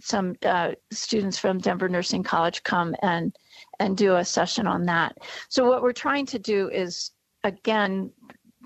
some 0.00 0.36
uh, 0.44 0.72
students 0.90 1.38
from 1.38 1.58
denver 1.58 1.88
nursing 1.88 2.22
college 2.22 2.62
come 2.62 2.94
and 3.02 3.34
and 3.80 3.96
do 3.96 4.16
a 4.16 4.24
session 4.24 4.66
on 4.66 4.84
that. 4.84 5.16
So 5.48 5.66
what 5.68 5.82
we're 5.82 5.92
trying 5.92 6.26
to 6.26 6.38
do 6.38 6.68
is 6.68 7.12
again 7.42 8.12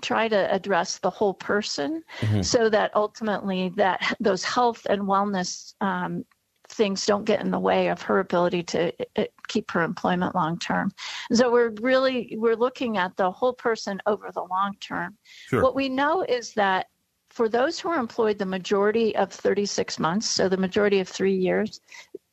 try 0.01 0.27
to 0.27 0.53
address 0.53 0.97
the 0.97 1.09
whole 1.09 1.33
person 1.35 2.03
so 2.41 2.69
that 2.69 2.89
ultimately 2.95 3.71
that 3.77 4.15
those 4.19 4.43
health 4.43 4.85
and 4.89 5.03
wellness 5.03 5.75
um, 5.79 6.25
things 6.71 7.05
don't 7.05 7.25
get 7.25 7.41
in 7.41 7.51
the 7.51 7.59
way 7.59 7.89
of 7.89 8.01
her 8.01 8.19
ability 8.19 8.63
to 8.63 8.91
uh, 9.17 9.25
keep 9.47 9.69
her 9.71 9.81
employment 9.81 10.35
long 10.35 10.57
term. 10.57 10.91
So 11.33 11.51
we're 11.51 11.73
really 11.81 12.35
we're 12.37 12.55
looking 12.55 12.97
at 12.97 13.15
the 13.17 13.29
whole 13.29 13.53
person 13.53 14.01
over 14.05 14.31
the 14.33 14.43
long 14.43 14.75
term. 14.79 15.17
Sure. 15.47 15.61
What 15.61 15.75
we 15.75 15.89
know 15.89 16.23
is 16.23 16.53
that 16.53 16.87
for 17.29 17.47
those 17.47 17.79
who 17.79 17.89
are 17.89 17.99
employed 17.99 18.37
the 18.37 18.45
majority 18.45 19.15
of 19.15 19.31
36 19.31 19.99
months, 19.99 20.29
so 20.29 20.49
the 20.49 20.57
majority 20.57 20.99
of 20.99 21.07
3 21.07 21.33
years, 21.33 21.79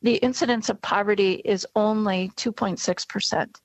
the 0.03 0.17
incidence 0.17 0.69
of 0.69 0.81
poverty 0.83 1.35
is 1.45 1.67
only 1.77 2.33
2.6%. 2.37 3.57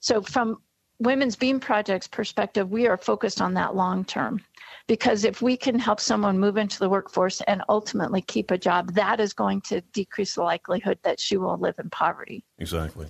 So 0.00 0.20
from 0.20 0.58
Women's 0.98 1.36
Bean 1.36 1.58
Project's 1.58 2.06
perspective, 2.06 2.70
we 2.70 2.86
are 2.86 2.96
focused 2.96 3.40
on 3.40 3.54
that 3.54 3.74
long 3.74 4.04
term 4.04 4.40
because 4.86 5.24
if 5.24 5.40
we 5.40 5.56
can 5.56 5.78
help 5.78 6.00
someone 6.00 6.38
move 6.38 6.56
into 6.56 6.78
the 6.78 6.88
workforce 6.88 7.40
and 7.42 7.62
ultimately 7.68 8.20
keep 8.20 8.50
a 8.50 8.58
job, 8.58 8.94
that 8.94 9.20
is 9.20 9.32
going 9.32 9.60
to 9.62 9.80
decrease 9.92 10.34
the 10.34 10.42
likelihood 10.42 10.98
that 11.02 11.18
she 11.18 11.36
will 11.36 11.56
live 11.56 11.76
in 11.78 11.90
poverty. 11.90 12.44
Exactly. 12.58 13.08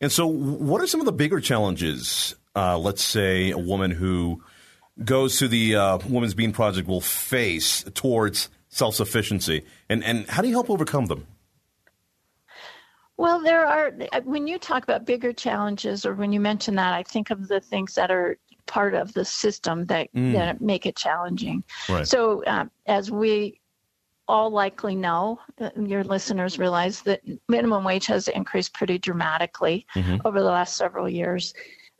And 0.00 0.10
so, 0.10 0.26
what 0.26 0.80
are 0.80 0.86
some 0.86 1.00
of 1.00 1.06
the 1.06 1.12
bigger 1.12 1.40
challenges? 1.40 2.34
Uh, 2.56 2.78
let's 2.78 3.02
say 3.02 3.50
a 3.50 3.58
woman 3.58 3.90
who 3.90 4.42
goes 5.04 5.38
to 5.38 5.48
the 5.48 5.76
uh, 5.76 5.98
Women's 6.08 6.34
Bean 6.34 6.52
Project 6.52 6.88
will 6.88 7.02
face 7.02 7.84
towards 7.94 8.48
self 8.68 8.94
sufficiency, 8.94 9.64
and 9.88 10.02
and 10.02 10.26
how 10.28 10.40
do 10.40 10.48
you 10.48 10.54
help 10.54 10.70
overcome 10.70 11.06
them? 11.06 11.26
Well, 13.20 13.42
there 13.42 13.66
are, 13.66 13.92
when 14.24 14.46
you 14.46 14.58
talk 14.58 14.82
about 14.82 15.04
bigger 15.04 15.34
challenges 15.34 16.06
or 16.06 16.14
when 16.14 16.32
you 16.32 16.40
mention 16.40 16.76
that, 16.76 16.94
I 16.94 17.02
think 17.02 17.28
of 17.28 17.48
the 17.48 17.60
things 17.60 17.94
that 17.96 18.10
are 18.10 18.38
part 18.66 18.94
of 18.94 19.12
the 19.14 19.24
system 19.24 19.86
that, 19.86 20.08
that 20.14 20.60
make 20.60 20.86
it 20.86 20.96
challenging. 20.96 21.62
Right. 21.88 22.06
So, 22.06 22.42
um, 22.46 22.70
as 22.86 23.10
we 23.10 23.60
all 24.28 24.50
likely 24.50 24.94
know, 24.94 25.40
uh, 25.60 25.70
your 25.76 26.04
listeners 26.04 26.58
realize 26.58 27.02
that 27.02 27.20
minimum 27.48 27.82
wage 27.84 28.06
has 28.06 28.28
increased 28.28 28.72
pretty 28.74 28.96
dramatically 28.98 29.86
over 30.24 30.38
the 30.40 30.46
last 30.46 30.76
several 30.76 31.08
years. 31.08 31.52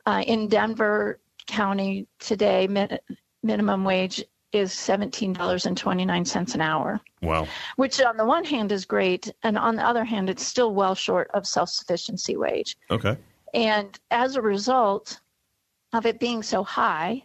Uh, 0.05 0.23
in 0.25 0.47
Denver 0.47 1.19
County 1.47 2.07
today, 2.19 2.67
min- 2.67 2.97
minimum 3.43 3.83
wage 3.83 4.23
is 4.53 4.71
$17.29 4.71 6.55
an 6.55 6.61
hour 6.61 6.99
Wow. 7.21 7.47
which 7.75 8.01
on 8.01 8.17
the 8.17 8.25
one 8.25 8.43
hand 8.43 8.71
is 8.71 8.85
great, 8.85 9.31
and 9.43 9.57
on 9.57 9.75
the 9.75 9.85
other 9.85 10.03
hand, 10.03 10.29
it's 10.29 10.45
still 10.45 10.73
well 10.73 10.95
short 10.95 11.29
of 11.33 11.45
self 11.47 11.69
sufficiency 11.69 12.35
wage. 12.35 12.77
Okay. 12.89 13.15
And 13.53 13.99
as 14.09 14.35
a 14.37 14.41
result 14.41 15.19
of 15.93 16.05
it 16.05 16.19
being 16.19 16.43
so 16.43 16.63
high, 16.63 17.23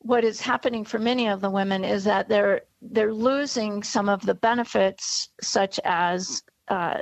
what 0.00 0.24
is 0.24 0.40
happening 0.40 0.84
for 0.84 0.98
many 0.98 1.28
of 1.28 1.40
the 1.40 1.50
women 1.50 1.84
is 1.84 2.04
that 2.04 2.28
they're 2.28 2.62
they're 2.80 3.12
losing 3.12 3.82
some 3.82 4.08
of 4.08 4.24
the 4.24 4.34
benefits, 4.34 5.30
such 5.40 5.80
as 5.84 6.42
uh, 6.68 6.98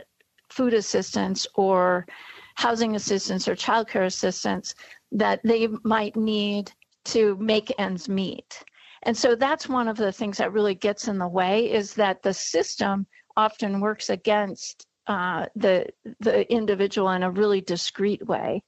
food 0.48 0.72
assistance 0.72 1.46
or 1.54 2.06
housing 2.54 2.96
assistance 2.96 3.46
or 3.46 3.54
childcare 3.54 4.06
assistance 4.06 4.74
that 5.12 5.40
they 5.44 5.68
might 5.84 6.16
need 6.16 6.72
to 7.04 7.36
make 7.36 7.72
ends 7.78 8.08
meet. 8.08 8.64
And 9.02 9.16
so 9.16 9.34
that's 9.34 9.68
one 9.68 9.88
of 9.88 9.96
the 9.96 10.10
things 10.10 10.38
that 10.38 10.52
really 10.52 10.74
gets 10.74 11.06
in 11.06 11.18
the 11.18 11.28
way 11.28 11.70
is 11.70 11.94
that 11.94 12.22
the 12.22 12.32
system 12.32 13.06
often 13.36 13.80
works 13.80 14.08
against 14.10 14.86
uh, 15.06 15.46
the 15.54 15.86
the 16.20 16.50
individual 16.52 17.10
in 17.10 17.22
a 17.22 17.30
really 17.30 17.60
discreet 17.60 18.26
way, 18.26 18.62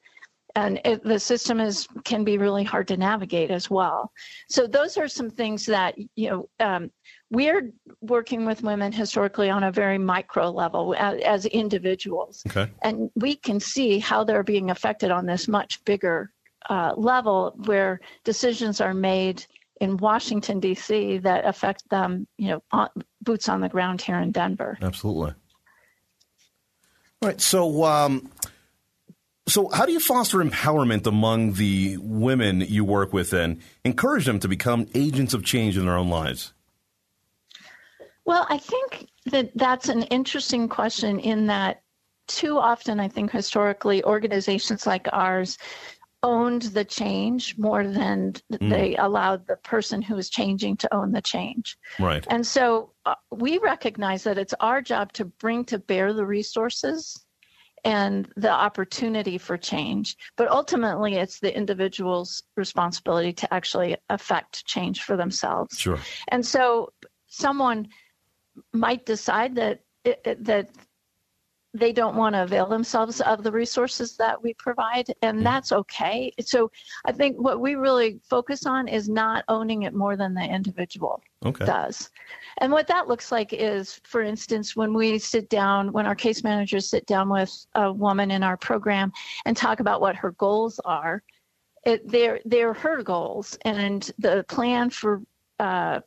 and 0.59 0.81
it, 0.85 1.05
the 1.05 1.19
system 1.19 1.61
is 1.61 1.87
can 2.05 2.25
be 2.25 2.37
really 2.39 2.65
hard 2.65 2.89
to 2.89 2.97
navigate 2.97 3.51
as 3.51 3.71
well. 3.71 4.13
So 4.49 4.67
those 4.67 4.97
are 4.97 5.09
some 5.09 5.31
things 5.31 5.65
that 5.67 5.95
you 6.17 6.31
know 6.31 6.49
um, 6.61 6.91
we're 7.31 7.73
working 8.01 8.45
with 8.45 8.63
women 8.63 8.91
historically 8.91 9.51
on 9.51 9.65
a 9.65 9.73
very 9.73 9.99
micro 9.99 10.51
level 10.51 10.95
as, 10.99 11.21
as 11.21 11.47
individuals, 11.47 12.43
Okay. 12.49 12.71
and 12.83 13.11
we 13.15 13.37
can 13.37 13.61
see 13.61 13.99
how 13.99 14.25
they're 14.25 14.43
being 14.43 14.71
affected 14.71 15.11
on 15.11 15.27
this 15.27 15.47
much 15.49 15.85
bigger 15.85 16.33
uh, 16.69 16.93
level 16.97 17.55
where 17.67 18.01
decisions 18.25 18.81
are 18.81 18.95
made 18.95 19.45
in 19.81 19.97
Washington 19.99 20.59
D.C. 20.59 21.19
that 21.19 21.47
affect 21.47 21.89
them, 21.89 22.27
you 22.37 22.49
know, 22.49 22.63
on, 22.73 22.89
boots 23.23 23.49
on 23.49 23.61
the 23.61 23.69
ground 23.69 24.03
here 24.03 24.19
in 24.19 24.33
Denver. 24.33 24.77
Absolutely. 24.83 25.35
All 27.21 27.29
right. 27.29 27.41
So, 27.41 27.85
um, 27.85 28.31
so 29.49 29.69
how 29.69 29.87
do 29.87 29.93
you 29.93 30.01
foster 30.01 30.39
empowerment 30.39 31.07
among 31.07 31.55
the 31.55 31.97
women 31.99 32.61
you 32.61 32.85
work 32.85 33.13
with 33.13 33.33
and 33.33 33.61
encourage 33.85 34.27
them 34.27 34.39
to 34.41 34.49
become 34.49 34.87
agents 34.95 35.35
of 35.35 35.45
change 35.45 35.77
in 35.77 35.87
their 35.87 35.97
own 35.97 36.09
lives? 36.09 36.53
Well, 38.25 38.47
I 38.51 38.59
think 38.59 39.09
that 39.27 39.51
that's 39.55 39.89
an 39.89 40.03
interesting 40.05 40.69
question 40.69 41.19
in 41.19 41.47
that 41.47 41.83
too 42.27 42.59
often, 42.59 43.01
I 43.01 43.09
think 43.09 43.31
historically, 43.31 44.05
organizations 44.05 44.87
like 44.87 45.09
ours 45.13 45.57
owned 46.23 46.63
the 46.63 46.85
change 46.85 47.57
more 47.57 47.87
than 47.87 48.35
they 48.51 48.97
allowed 48.97 49.47
the 49.47 49.57
person 49.57 50.03
who 50.03 50.17
is 50.17 50.29
changing 50.29 50.77
to 50.77 50.95
own 50.95 51.13
the 51.13 51.23
change. 51.23 51.79
Right. 51.99 52.27
And 52.29 52.47
so 52.47 52.93
uh, 53.07 53.15
we 53.31 53.59
recognize 53.59 54.25
that 54.25 54.37
it's 54.37 54.55
our 54.61 54.83
job 54.83 55.13
to 55.15 55.25
bring 55.25 55.65
to 55.67 55.79
bear 55.79 56.13
the 56.13 56.27
resources 56.27 57.25
and 57.85 58.31
the 58.37 58.51
opportunity 58.51 59.39
for 59.39 59.57
change. 59.57 60.17
But 60.37 60.51
ultimately, 60.51 61.15
it's 61.15 61.41
the 61.41 61.55
individual's 61.57 62.43
responsibility 62.57 63.33
to 63.35 63.55
actually 63.55 63.97
affect 64.09 64.67
change 64.67 65.03
for 65.03 65.17
themselves. 65.17 65.79
Sure. 65.79 65.99
And 66.29 66.45
so 66.45 66.93
someone 67.27 67.89
might 68.73 69.07
decide 69.07 69.55
that 69.57 69.81
it, 70.05 70.45
that 70.45 70.71
they 71.79 71.93
don't 71.93 72.17
want 72.17 72.35
to 72.35 72.43
avail 72.43 72.67
themselves 72.67 73.21
of 73.21 73.43
the 73.43 73.53
resources 73.53 74.17
that 74.17 74.43
we 74.43 74.55
provide, 74.55 75.07
and 75.23 75.45
that's 75.45 75.73
okay. 75.73 76.33
So 76.41 76.71
I 77.05 77.13
think 77.13 77.37
what 77.37 77.61
we 77.61 77.75
really 77.75 78.21
focus 78.29 78.67
on 78.67 78.89
is 78.89 79.09
not 79.09 79.45
owning 79.49 79.83
it 79.83 79.95
more 79.95 80.17
than 80.17 80.35
the 80.35 80.45
individual 80.45 81.23
Okay. 81.45 81.65
does. 81.65 82.11
And 82.59 82.73
what 82.73 82.89
that 82.89 83.07
looks 83.07 83.31
like 83.31 83.53
is, 83.53 84.01
for 84.05 84.23
instance, 84.23 84.75
when 84.75 84.93
we 84.93 85.19
sit 85.19 85.49
down, 85.49 85.93
when 85.93 86.05
our 86.05 86.17
case 86.17 86.43
managers 86.43 86.91
sit 86.91 87.07
down 87.07 87.29
with 87.29 87.67
a 87.77 87.93
woman 87.93 88.33
in 88.33 88.43
our 88.43 88.57
program 88.57 89.13
and 89.45 89.57
talk 89.57 89.79
about 89.79 90.01
what 90.01 90.17
her 90.17 90.33
goals 90.33 90.81
are, 90.85 91.23
it, 91.87 92.07
they're 92.09 92.41
they're 92.45 92.75
her 92.75 93.03
goals, 93.05 93.57
and 93.65 94.11
the 94.19 94.45
plan 94.49 94.91
for 94.91 95.23
uh, 95.61 96.01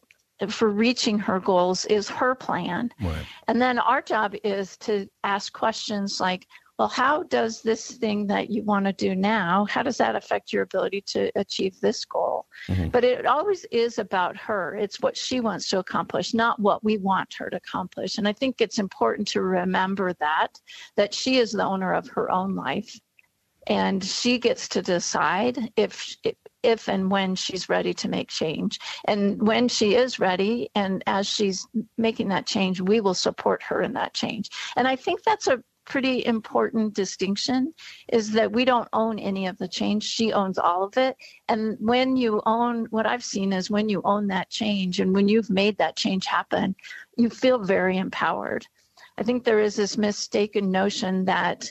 for 0.49 0.69
reaching 0.69 1.19
her 1.19 1.39
goals 1.39 1.85
is 1.85 2.09
her 2.09 2.35
plan. 2.35 2.91
Right. 2.99 3.25
And 3.47 3.61
then 3.61 3.79
our 3.79 4.01
job 4.01 4.35
is 4.43 4.77
to 4.77 5.07
ask 5.23 5.53
questions 5.53 6.19
like, 6.19 6.47
well, 6.79 6.87
how 6.87 7.21
does 7.23 7.61
this 7.61 7.91
thing 7.91 8.25
that 8.25 8.49
you 8.49 8.63
want 8.63 8.85
to 8.85 8.93
do 8.93 9.13
now, 9.13 9.65
how 9.65 9.83
does 9.83 9.97
that 9.97 10.15
affect 10.15 10.51
your 10.51 10.63
ability 10.63 11.01
to 11.01 11.31
achieve 11.35 11.79
this 11.79 12.05
goal? 12.05 12.47
Mm-hmm. 12.67 12.87
But 12.87 13.03
it 13.03 13.27
always 13.27 13.65
is 13.65 13.99
about 13.99 14.35
her. 14.37 14.75
It's 14.75 14.99
what 14.99 15.15
she 15.15 15.41
wants 15.41 15.69
to 15.69 15.77
accomplish, 15.77 16.33
not 16.33 16.59
what 16.59 16.83
we 16.83 16.97
want 16.97 17.35
her 17.37 17.51
to 17.51 17.57
accomplish. 17.57 18.17
And 18.17 18.27
I 18.27 18.33
think 18.33 18.61
it's 18.61 18.79
important 18.79 19.27
to 19.27 19.43
remember 19.43 20.13
that, 20.13 20.59
that 20.95 21.13
she 21.13 21.37
is 21.37 21.51
the 21.51 21.63
owner 21.63 21.93
of 21.93 22.07
her 22.07 22.31
own 22.31 22.55
life 22.55 22.99
and 23.67 24.03
she 24.03 24.39
gets 24.39 24.67
to 24.69 24.81
decide 24.81 25.71
if 25.75 26.15
if 26.63 26.87
and 26.87 27.11
when 27.11 27.35
she's 27.35 27.69
ready 27.69 27.93
to 27.95 28.09
make 28.09 28.29
change. 28.29 28.79
And 29.05 29.41
when 29.45 29.67
she 29.67 29.95
is 29.95 30.19
ready, 30.19 30.69
and 30.75 31.03
as 31.07 31.27
she's 31.27 31.67
making 31.97 32.29
that 32.29 32.45
change, 32.45 32.81
we 32.81 33.01
will 33.01 33.13
support 33.13 33.63
her 33.63 33.81
in 33.81 33.93
that 33.93 34.13
change. 34.13 34.49
And 34.75 34.87
I 34.87 34.95
think 34.95 35.23
that's 35.23 35.47
a 35.47 35.63
pretty 35.85 36.25
important 36.25 36.93
distinction 36.93 37.73
is 38.07 38.31
that 38.31 38.51
we 38.51 38.63
don't 38.65 38.87
own 38.93 39.19
any 39.19 39.47
of 39.47 39.57
the 39.57 39.67
change. 39.67 40.03
She 40.03 40.31
owns 40.31 40.57
all 40.57 40.83
of 40.83 40.97
it. 40.97 41.17
And 41.49 41.75
when 41.79 42.15
you 42.15 42.41
own, 42.45 42.85
what 42.91 43.05
I've 43.05 43.23
seen 43.23 43.51
is 43.51 43.69
when 43.69 43.89
you 43.89 44.01
own 44.05 44.27
that 44.27 44.49
change 44.49 44.99
and 44.99 45.13
when 45.13 45.27
you've 45.27 45.49
made 45.49 45.77
that 45.79 45.95
change 45.95 46.25
happen, 46.25 46.75
you 47.17 47.29
feel 47.29 47.59
very 47.59 47.97
empowered. 47.97 48.65
I 49.17 49.23
think 49.23 49.43
there 49.43 49.59
is 49.59 49.75
this 49.75 49.97
mistaken 49.97 50.71
notion 50.71 51.25
that 51.25 51.69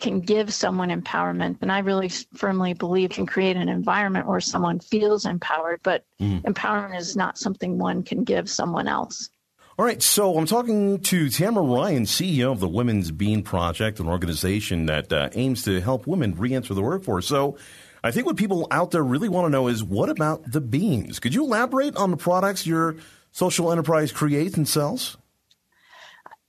can 0.00 0.20
give 0.20 0.52
someone 0.52 0.88
empowerment. 0.88 1.58
And 1.60 1.70
I 1.70 1.78
really 1.78 2.10
firmly 2.34 2.74
believe 2.74 3.10
can 3.10 3.26
create 3.26 3.56
an 3.56 3.68
environment 3.68 4.26
where 4.26 4.40
someone 4.40 4.80
feels 4.80 5.24
empowered, 5.24 5.80
but 5.82 6.04
mm. 6.20 6.42
empowerment 6.42 6.98
is 6.98 7.16
not 7.16 7.38
something 7.38 7.78
one 7.78 8.02
can 8.02 8.24
give 8.24 8.50
someone 8.50 8.88
else. 8.88 9.30
All 9.76 9.84
right, 9.84 10.00
so 10.00 10.38
I'm 10.38 10.46
talking 10.46 11.00
to 11.00 11.28
Tamara 11.28 11.64
Ryan, 11.64 12.04
CEO 12.04 12.52
of 12.52 12.60
the 12.60 12.68
Women's 12.68 13.10
Bean 13.10 13.42
Project, 13.42 13.98
an 13.98 14.06
organization 14.06 14.86
that 14.86 15.12
uh, 15.12 15.30
aims 15.34 15.64
to 15.64 15.80
help 15.80 16.06
women 16.06 16.36
re-enter 16.36 16.74
the 16.74 16.82
workforce. 16.82 17.26
So, 17.26 17.56
I 18.04 18.10
think 18.10 18.26
what 18.26 18.36
people 18.36 18.68
out 18.70 18.90
there 18.90 19.02
really 19.02 19.30
want 19.30 19.46
to 19.46 19.50
know 19.50 19.66
is 19.66 19.82
what 19.82 20.10
about 20.10 20.52
the 20.52 20.60
beans? 20.60 21.18
Could 21.18 21.34
you 21.34 21.42
elaborate 21.42 21.96
on 21.96 22.10
the 22.10 22.16
products 22.16 22.66
your 22.66 22.96
social 23.32 23.72
enterprise 23.72 24.12
creates 24.12 24.56
and 24.56 24.68
sells? 24.68 25.16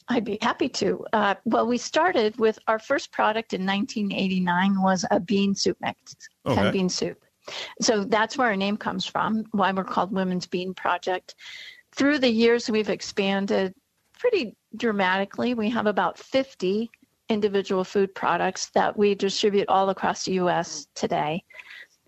I'd 0.07 0.25
be 0.25 0.38
happy 0.41 0.69
to. 0.69 1.05
Uh, 1.13 1.35
well, 1.45 1.65
we 1.65 1.77
started 1.77 2.38
with 2.38 2.59
our 2.67 2.79
first 2.79 3.12
product 3.12 3.53
in 3.53 3.65
1989 3.65 4.81
was 4.81 5.05
a 5.09 5.19
bean 5.19 5.55
soup 5.55 5.77
mix, 5.81 6.15
okay. 6.45 6.55
10 6.55 6.71
bean 6.71 6.89
soup. 6.89 7.24
So 7.81 8.03
that's 8.03 8.38
where 8.38 8.47
our 8.47 8.55
name 8.55 8.77
comes 8.77 9.05
from, 9.05 9.45
why 9.51 9.71
we're 9.71 9.83
called 9.83 10.12
Women's 10.12 10.47
Bean 10.47 10.74
Project 10.74 11.35
through 11.95 12.19
the 12.19 12.29
years, 12.29 12.69
we've 12.69 12.89
expanded 12.89 13.74
pretty 14.19 14.55
dramatically. 14.75 15.53
We 15.53 15.69
have 15.69 15.88
about 15.88 16.17
50 16.17 16.91
individual 17.29 17.83
food 17.83 18.13
products 18.13 18.69
that 18.75 18.95
we 18.97 19.15
distribute 19.15 19.69
all 19.69 19.89
across 19.89 20.25
the 20.25 20.33
U.S. 20.33 20.88
today. 20.93 21.43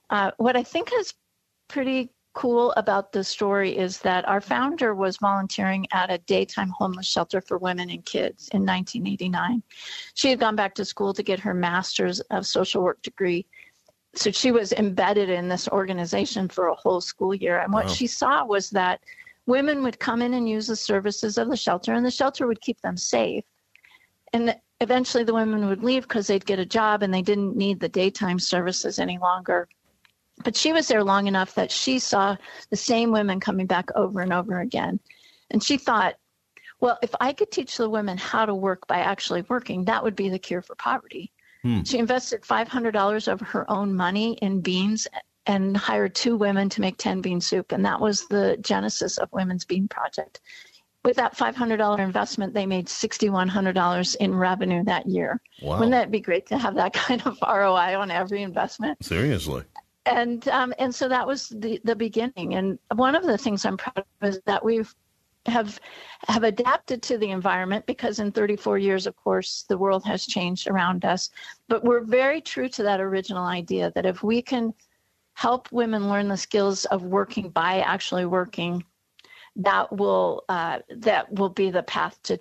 Uh, 0.10 0.32
what 0.38 0.56
I 0.56 0.63
think 0.63 0.92
is 0.94 1.13
pretty 1.68 2.12
cool 2.38 2.72
about 2.77 3.12
the 3.12 3.24
story 3.24 3.75
is 3.75 3.98
that 3.98 4.27
our 4.27 4.39
founder 4.39 4.94
was 4.94 5.17
volunteering 5.17 5.88
at 5.91 6.12
a 6.12 6.20
daytime 6.20 6.70
homeless 6.70 7.08
shelter 7.08 7.41
for 7.41 7.58
women 7.58 7.89
and 7.89 8.06
kids 8.06 8.48
in 8.50 8.62
1989. 8.62 9.63
She 10.13 10.29
had 10.29 10.39
gone 10.39 10.56
back 10.56 10.75
to 10.75 10.86
school 10.86 11.15
to 11.15 11.24
get 11.24 11.39
her 11.39 11.56
master's 11.56 12.20
of 12.29 12.46
social 12.46 12.84
work 12.84 13.01
degree. 13.01 13.48
So 14.13 14.29
she 14.29 14.51
was 14.51 14.72
embedded 14.74 15.32
in 15.32 15.48
this 15.48 15.67
organization 15.70 16.48
for 16.48 16.67
a 16.67 16.75
whole 16.75 17.01
school 17.01 17.34
year. 17.34 17.58
And 17.58 17.74
what 17.74 17.88
wow. 17.88 17.91
she 17.91 18.06
saw 18.06 18.46
was 18.46 18.70
that 18.70 19.01
women 19.48 19.82
would 19.82 19.98
come 19.98 20.22
in 20.22 20.36
and 20.36 20.48
use 20.48 20.67
the 20.67 20.75
services 20.75 21.39
of 21.39 21.50
the 21.50 21.58
shelter, 21.58 21.94
and 21.94 22.06
the 22.06 22.12
shelter 22.12 22.46
would 22.46 22.62
keep 22.62 22.79
them 22.82 22.98
safe. 22.98 23.46
And 24.32 24.56
eventually 24.79 25.24
the 25.24 25.34
women 25.34 25.67
would 25.70 25.84
leave 25.84 26.03
because 26.03 26.27
they'd 26.27 26.46
get 26.46 26.60
a 26.60 26.65
job 26.67 27.01
and 27.01 27.12
they 27.12 27.24
didn't 27.24 27.58
need 27.58 27.79
the 27.79 27.89
daytime 27.89 28.38
services 28.38 29.00
any 29.00 29.17
longer. 29.17 29.67
But 30.44 30.56
she 30.56 30.74
was 30.74 30.88
there 30.88 31.03
long 31.03 31.27
enough 31.27 31.56
that 31.56 31.72
she 31.72 32.00
saw 32.00 32.38
the 32.70 32.77
same 32.77 33.12
women 33.12 33.39
coming 33.39 33.65
back 33.65 33.89
over 33.96 34.22
and 34.22 34.32
over 34.32 34.60
again. 34.60 35.00
And 35.50 35.63
she 35.63 35.77
thought, 35.77 36.15
well, 36.79 37.00
if 37.01 37.13
I 37.20 37.34
could 37.34 37.51
teach 37.51 37.77
the 37.77 37.89
women 37.89 38.17
how 38.17 38.46
to 38.46 38.53
work 38.53 38.86
by 38.88 38.98
actually 38.98 39.44
working, 39.50 39.86
that 39.86 40.03
would 40.03 40.15
be 40.15 40.29
the 40.29 40.39
cure 40.39 40.62
for 40.62 40.75
poverty. 40.75 41.32
Hmm. 41.63 41.84
She 41.84 41.98
invested 41.98 42.41
$500 42.44 43.27
of 43.27 43.41
her 43.41 43.70
own 43.70 43.96
money 43.96 44.34
in 44.41 44.62
beans 44.62 45.08
and 45.48 45.75
hired 45.75 46.13
two 46.13 46.38
women 46.38 46.70
to 46.70 46.82
make 46.82 46.98
10 46.98 47.22
bean 47.22 47.41
soup. 47.41 47.72
And 47.72 47.86
that 47.86 48.00
was 48.00 48.27
the 48.27 48.58
genesis 48.62 49.17
of 49.17 49.29
Women's 49.32 49.65
Bean 49.65 49.88
Project. 49.88 50.41
With 51.03 51.15
that 51.15 51.38
$500 51.38 52.00
investment, 52.00 52.53
they 52.53 52.65
made 52.65 52.88
$6,100 52.88 54.15
in 54.17 54.36
revenue 54.36 54.84
that 54.84 55.08
year. 55.08 55.41
Wow. 55.62 55.75
Wouldn't 55.75 55.91
that 55.91 56.12
be 56.12 56.20
great 56.20 56.48
to 56.48 56.58
have 56.58 56.75
that 56.75 56.94
kind 56.94 57.22
of 57.25 57.38
ROI 57.41 57.98
on 57.98 58.12
every 58.12 58.43
investment? 58.43 59.04
Seriously. 59.04 59.63
And 60.08 60.48
um, 60.50 60.74
and 60.80 60.93
so 60.93 61.08
that 61.08 61.26
was 61.26 61.50
the, 61.50 61.80
the 61.84 61.96
beginning. 61.96 62.56
And 62.56 62.80
one 62.96 63.15
of 63.15 63.24
the 63.24 63.38
things 63.38 63.65
I'm 63.65 63.78
proud 63.78 64.06
of 64.22 64.30
is 64.30 64.39
that 64.46 64.63
we've 64.63 64.93
have 65.48 65.80
have 66.28 66.43
adapted 66.43 67.02
to 67.02 67.17
the 67.17 67.32
environment 67.32 67.86
because 67.86 68.20
in 68.20 68.32
34 68.32 68.78
years 68.78 69.08
of 69.08 69.15
course 69.15 69.65
the 69.70 69.78
world 69.78 70.04
has 70.06 70.26
changed 70.26 70.67
around 70.67 71.06
us 71.06 71.30
but 71.67 71.84
we're 71.84 72.04
very 72.04 72.41
true 72.41 72.67
to 72.67 72.84
that 72.84 73.00
original 73.00 73.46
idea 73.46 73.91
that 73.96 74.06
if 74.06 74.24
we 74.24 74.41
can 74.41 74.74
help 75.34 75.72
women 75.72 76.10
learn 76.10 76.28
the 76.28 76.38
skills 76.38 76.86
of 76.86 77.04
working 77.04 77.50
by 77.50 77.80
actually 77.80 78.26
working 78.26 78.84
that 79.56 79.91
will 79.96 80.43
uh, 80.50 80.80
that 80.89 81.32
will 81.34 81.50
be 81.50 81.72
the 81.72 81.84
path 81.84 82.22
to 82.24 82.38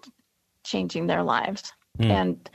changing 0.64 1.06
their 1.06 1.22
lives 1.22 1.72
mm. 1.98 2.10
and 2.10 2.50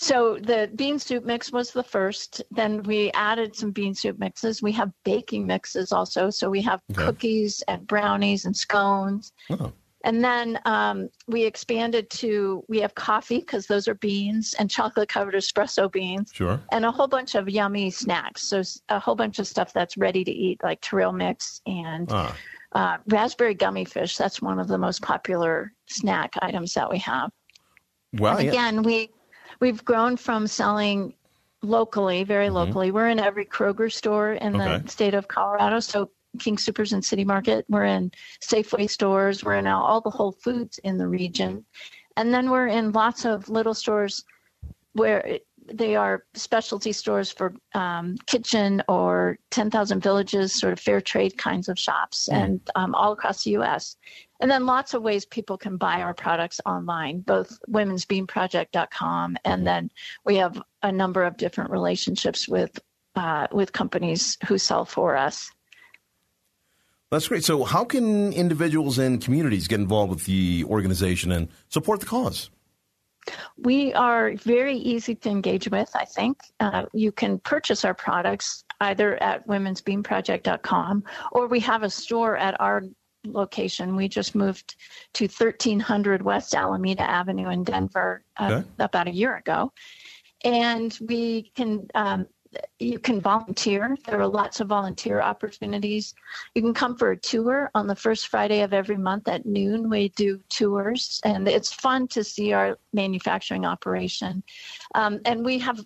so 0.00 0.38
the 0.42 0.70
bean 0.76 0.98
soup 0.98 1.24
mix 1.24 1.52
was 1.52 1.72
the 1.72 1.82
first 1.82 2.42
then 2.50 2.82
we 2.84 3.10
added 3.12 3.54
some 3.54 3.70
bean 3.70 3.94
soup 3.94 4.18
mixes 4.18 4.62
we 4.62 4.72
have 4.72 4.90
baking 5.04 5.46
mixes 5.46 5.92
also 5.92 6.30
so 6.30 6.48
we 6.48 6.62
have 6.62 6.80
okay. 6.90 7.04
cookies 7.04 7.62
and 7.68 7.86
brownies 7.86 8.46
and 8.46 8.56
scones 8.56 9.32
oh. 9.50 9.72
And 10.02 10.24
then 10.24 10.58
um, 10.64 11.10
we 11.28 11.44
expanded 11.44 12.08
to 12.10 12.64
we 12.68 12.80
have 12.80 12.94
coffee 12.94 13.40
because 13.40 13.66
those 13.66 13.86
are 13.86 13.94
beans 13.94 14.54
and 14.58 14.70
chocolate 14.70 15.10
covered 15.10 15.34
espresso 15.34 15.92
beans. 15.92 16.30
Sure. 16.32 16.58
And 16.72 16.86
a 16.86 16.90
whole 16.90 17.06
bunch 17.06 17.34
of 17.34 17.50
yummy 17.50 17.90
snacks. 17.90 18.44
So 18.44 18.62
a 18.88 18.98
whole 18.98 19.14
bunch 19.14 19.38
of 19.38 19.46
stuff 19.46 19.72
that's 19.74 19.98
ready 19.98 20.24
to 20.24 20.30
eat, 20.30 20.62
like 20.62 20.80
trail 20.80 21.12
mix 21.12 21.60
and 21.66 22.08
ah. 22.10 22.34
uh, 22.72 22.96
raspberry 23.08 23.54
gummy 23.54 23.84
fish. 23.84 24.16
That's 24.16 24.40
one 24.40 24.58
of 24.58 24.68
the 24.68 24.78
most 24.78 25.02
popular 25.02 25.72
snack 25.86 26.32
items 26.40 26.72
that 26.74 26.90
we 26.90 26.98
have. 26.98 27.30
Well, 28.14 28.38
and 28.38 28.48
again, 28.48 28.74
yeah. 28.76 28.80
we 28.80 29.10
we've 29.60 29.84
grown 29.84 30.16
from 30.16 30.46
selling 30.46 31.14
locally, 31.62 32.24
very 32.24 32.46
mm-hmm. 32.46 32.56
locally. 32.56 32.90
We're 32.90 33.08
in 33.08 33.20
every 33.20 33.44
Kroger 33.44 33.92
store 33.92 34.32
in 34.32 34.60
okay. 34.60 34.78
the 34.78 34.88
state 34.88 35.14
of 35.14 35.28
Colorado. 35.28 35.80
So 35.80 36.10
King 36.38 36.58
Supers 36.58 36.92
and 36.92 37.04
City 37.04 37.24
Market. 37.24 37.64
We're 37.68 37.84
in 37.84 38.12
Safeway 38.42 38.88
stores. 38.88 39.44
We're 39.44 39.56
in 39.56 39.66
all 39.66 40.00
the 40.00 40.10
Whole 40.10 40.32
Foods 40.32 40.78
in 40.78 40.96
the 40.96 41.08
region. 41.08 41.64
And 42.16 42.32
then 42.32 42.50
we're 42.50 42.68
in 42.68 42.92
lots 42.92 43.24
of 43.24 43.48
little 43.48 43.74
stores 43.74 44.24
where 44.92 45.38
they 45.66 45.96
are 45.96 46.24
specialty 46.34 46.92
stores 46.92 47.30
for 47.30 47.54
um, 47.74 48.16
kitchen 48.26 48.82
or 48.88 49.38
10,000 49.50 50.02
villages, 50.02 50.52
sort 50.52 50.72
of 50.72 50.80
fair 50.80 51.00
trade 51.00 51.36
kinds 51.38 51.68
of 51.68 51.78
shops, 51.78 52.28
mm. 52.30 52.36
and 52.36 52.60
um, 52.74 52.94
all 52.94 53.12
across 53.12 53.44
the 53.44 53.52
U.S. 53.52 53.96
And 54.40 54.50
then 54.50 54.66
lots 54.66 54.94
of 54.94 55.02
ways 55.02 55.24
people 55.26 55.58
can 55.58 55.76
buy 55.76 56.00
our 56.00 56.14
products 56.14 56.60
online, 56.66 57.20
both 57.20 57.58
womensbeanproject.com, 57.70 59.36
and 59.44 59.66
then 59.66 59.90
we 60.24 60.36
have 60.36 60.60
a 60.82 60.90
number 60.90 61.24
of 61.24 61.36
different 61.36 61.70
relationships 61.70 62.48
with 62.48 62.78
uh, 63.16 63.46
with 63.52 63.72
companies 63.72 64.38
who 64.46 64.56
sell 64.56 64.84
for 64.84 65.16
us. 65.16 65.50
That's 67.10 67.26
great. 67.26 67.44
So, 67.44 67.64
how 67.64 67.84
can 67.84 68.32
individuals 68.32 68.98
and 68.98 69.20
communities 69.20 69.66
get 69.66 69.80
involved 69.80 70.10
with 70.10 70.24
the 70.26 70.64
organization 70.64 71.32
and 71.32 71.48
support 71.68 72.00
the 72.00 72.06
cause? 72.06 72.50
We 73.56 73.92
are 73.94 74.34
very 74.34 74.76
easy 74.76 75.14
to 75.14 75.28
engage 75.28 75.70
with, 75.70 75.90
I 75.94 76.04
think. 76.04 76.38
Uh, 76.58 76.86
you 76.92 77.12
can 77.12 77.38
purchase 77.38 77.84
our 77.84 77.94
products 77.94 78.64
either 78.80 79.22
at 79.22 79.46
womensbeanproject.com 79.46 81.04
or 81.32 81.46
we 81.46 81.60
have 81.60 81.82
a 81.82 81.90
store 81.90 82.36
at 82.36 82.60
our 82.60 82.82
location. 83.24 83.96
We 83.96 84.08
just 84.08 84.34
moved 84.34 84.76
to 85.14 85.24
1300 85.24 86.22
West 86.22 86.54
Alameda 86.54 87.02
Avenue 87.02 87.50
in 87.50 87.64
Denver 87.64 88.24
uh, 88.38 88.48
okay. 88.52 88.68
about 88.78 89.08
a 89.08 89.12
year 89.12 89.36
ago. 89.36 89.72
And 90.42 90.96
we 91.06 91.52
can 91.54 91.86
um, 91.94 92.26
you 92.78 92.98
can 92.98 93.20
volunteer. 93.20 93.96
There 94.06 94.20
are 94.20 94.26
lots 94.26 94.60
of 94.60 94.68
volunteer 94.68 95.20
opportunities. 95.20 96.14
You 96.54 96.62
can 96.62 96.74
come 96.74 96.96
for 96.96 97.12
a 97.12 97.16
tour 97.16 97.70
on 97.74 97.86
the 97.86 97.94
first 97.94 98.28
Friday 98.28 98.62
of 98.62 98.72
every 98.72 98.96
month 98.96 99.28
at 99.28 99.46
noon. 99.46 99.88
We 99.88 100.08
do 100.10 100.40
tours, 100.48 101.20
and 101.24 101.46
it's 101.46 101.72
fun 101.72 102.08
to 102.08 102.24
see 102.24 102.52
our 102.52 102.78
manufacturing 102.92 103.64
operation. 103.64 104.42
Um, 104.94 105.20
and 105.24 105.44
we 105.44 105.58
have 105.58 105.80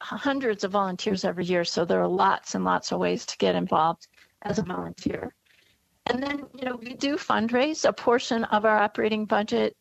hundreds 0.00 0.64
of 0.64 0.70
volunteers 0.72 1.24
every 1.24 1.44
year, 1.44 1.64
so 1.64 1.84
there 1.84 2.00
are 2.00 2.08
lots 2.08 2.54
and 2.54 2.64
lots 2.64 2.92
of 2.92 3.00
ways 3.00 3.26
to 3.26 3.36
get 3.38 3.54
involved 3.54 4.08
as 4.42 4.58
a 4.58 4.62
volunteer. 4.62 5.34
And 6.06 6.22
then, 6.22 6.44
you 6.54 6.64
know, 6.64 6.76
we 6.76 6.94
do 6.94 7.16
fundraise. 7.16 7.86
A 7.86 7.92
portion 7.92 8.44
of 8.44 8.64
our 8.64 8.78
operating 8.78 9.26
budget 9.26 9.76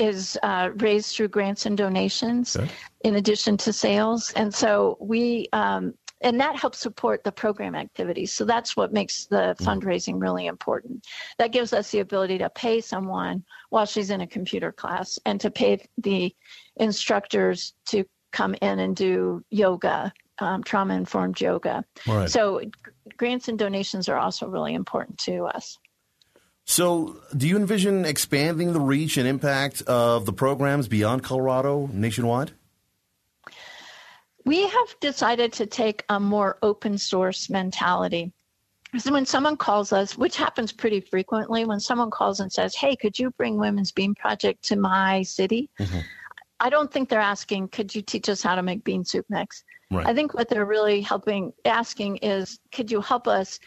is 0.00 0.38
uh, 0.42 0.70
raised 0.76 1.14
through 1.14 1.28
grants 1.28 1.66
and 1.66 1.76
donations 1.76 2.56
okay. 2.56 2.70
in 3.04 3.16
addition 3.16 3.56
to 3.58 3.72
sales. 3.72 4.32
And 4.34 4.52
so 4.52 4.96
we, 5.00 5.48
um, 5.52 5.94
and 6.22 6.40
that 6.40 6.56
helps 6.56 6.78
support 6.78 7.22
the 7.24 7.32
program 7.32 7.74
activities. 7.74 8.32
So 8.32 8.44
that's 8.44 8.76
what 8.76 8.92
makes 8.92 9.26
the 9.26 9.54
mm. 9.58 9.66
fundraising 9.66 10.20
really 10.20 10.46
important. 10.46 11.06
That 11.38 11.52
gives 11.52 11.72
us 11.72 11.90
the 11.90 12.00
ability 12.00 12.38
to 12.38 12.50
pay 12.50 12.80
someone 12.80 13.44
while 13.70 13.86
she's 13.86 14.10
in 14.10 14.20
a 14.20 14.26
computer 14.26 14.72
class 14.72 15.18
and 15.26 15.40
to 15.40 15.50
pay 15.50 15.86
the 15.98 16.34
instructors 16.76 17.74
to 17.86 18.04
come 18.32 18.54
in 18.60 18.78
and 18.78 18.94
do 18.96 19.44
yoga 19.50 20.12
um, 20.40 20.62
trauma 20.62 20.94
informed 20.94 21.40
yoga. 21.40 21.84
Right. 22.06 22.28
So 22.28 22.62
grants 23.16 23.48
and 23.48 23.58
donations 23.58 24.08
are 24.08 24.16
also 24.16 24.48
really 24.48 24.74
important 24.74 25.18
to 25.18 25.44
us. 25.44 25.78
So, 26.70 27.16
do 27.36 27.48
you 27.48 27.56
envision 27.56 28.04
expanding 28.04 28.72
the 28.72 28.78
reach 28.78 29.16
and 29.16 29.26
impact 29.26 29.82
of 29.88 30.24
the 30.24 30.32
programs 30.32 30.86
beyond 30.86 31.24
Colorado 31.24 31.90
nationwide? 31.92 32.52
We 34.44 34.68
have 34.68 35.00
decided 35.00 35.52
to 35.54 35.66
take 35.66 36.04
a 36.08 36.20
more 36.20 36.58
open 36.62 36.96
source 36.96 37.50
mentality. 37.50 38.32
So 38.98 39.12
when 39.12 39.26
someone 39.26 39.56
calls 39.56 39.92
us, 39.92 40.16
which 40.16 40.36
happens 40.36 40.70
pretty 40.70 41.00
frequently, 41.00 41.64
when 41.64 41.80
someone 41.80 42.08
calls 42.08 42.38
and 42.38 42.52
says, 42.52 42.76
Hey, 42.76 42.94
could 42.94 43.18
you 43.18 43.32
bring 43.32 43.58
Women's 43.58 43.90
Bean 43.90 44.14
Project 44.14 44.62
to 44.66 44.76
my 44.76 45.22
city? 45.22 45.70
Mm-hmm. 45.80 45.98
I 46.60 46.70
don't 46.70 46.92
think 46.92 47.08
they're 47.08 47.18
asking, 47.18 47.68
Could 47.70 47.92
you 47.92 48.00
teach 48.00 48.28
us 48.28 48.42
how 48.42 48.54
to 48.54 48.62
make 48.62 48.84
bean 48.84 49.04
soup 49.04 49.26
mix? 49.28 49.64
Right. 49.90 50.06
I 50.06 50.14
think 50.14 50.34
what 50.34 50.48
they're 50.48 50.66
really 50.66 51.00
helping 51.00 51.52
asking 51.64 52.18
is, 52.18 52.60
Could 52.70 52.92
you 52.92 53.00
help 53.00 53.26
us 53.26 53.58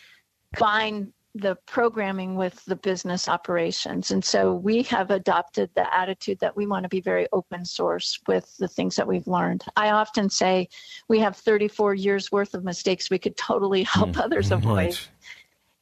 find 0.55 1.11
the 1.35 1.55
programming 1.65 2.35
with 2.35 2.63
the 2.65 2.75
business 2.75 3.27
operations. 3.27 4.11
And 4.11 4.23
so 4.23 4.53
we 4.53 4.83
have 4.83 5.09
adopted 5.09 5.71
the 5.75 5.95
attitude 5.95 6.39
that 6.41 6.55
we 6.55 6.67
want 6.67 6.83
to 6.83 6.89
be 6.89 7.01
very 7.01 7.27
open 7.33 7.65
source 7.65 8.19
with 8.27 8.55
the 8.57 8.67
things 8.67 8.95
that 8.97 9.07
we've 9.07 9.27
learned. 9.27 9.63
I 9.75 9.89
often 9.89 10.29
say 10.29 10.69
we 11.09 11.19
have 11.19 11.35
34 11.35 11.95
years 11.95 12.31
worth 12.31 12.53
of 12.53 12.63
mistakes 12.63 13.09
we 13.09 13.17
could 13.17 13.35
totally 13.35 13.83
help 13.83 14.11
mm, 14.11 14.21
others 14.21 14.51
avoid. 14.51 14.75
Right. 14.75 15.09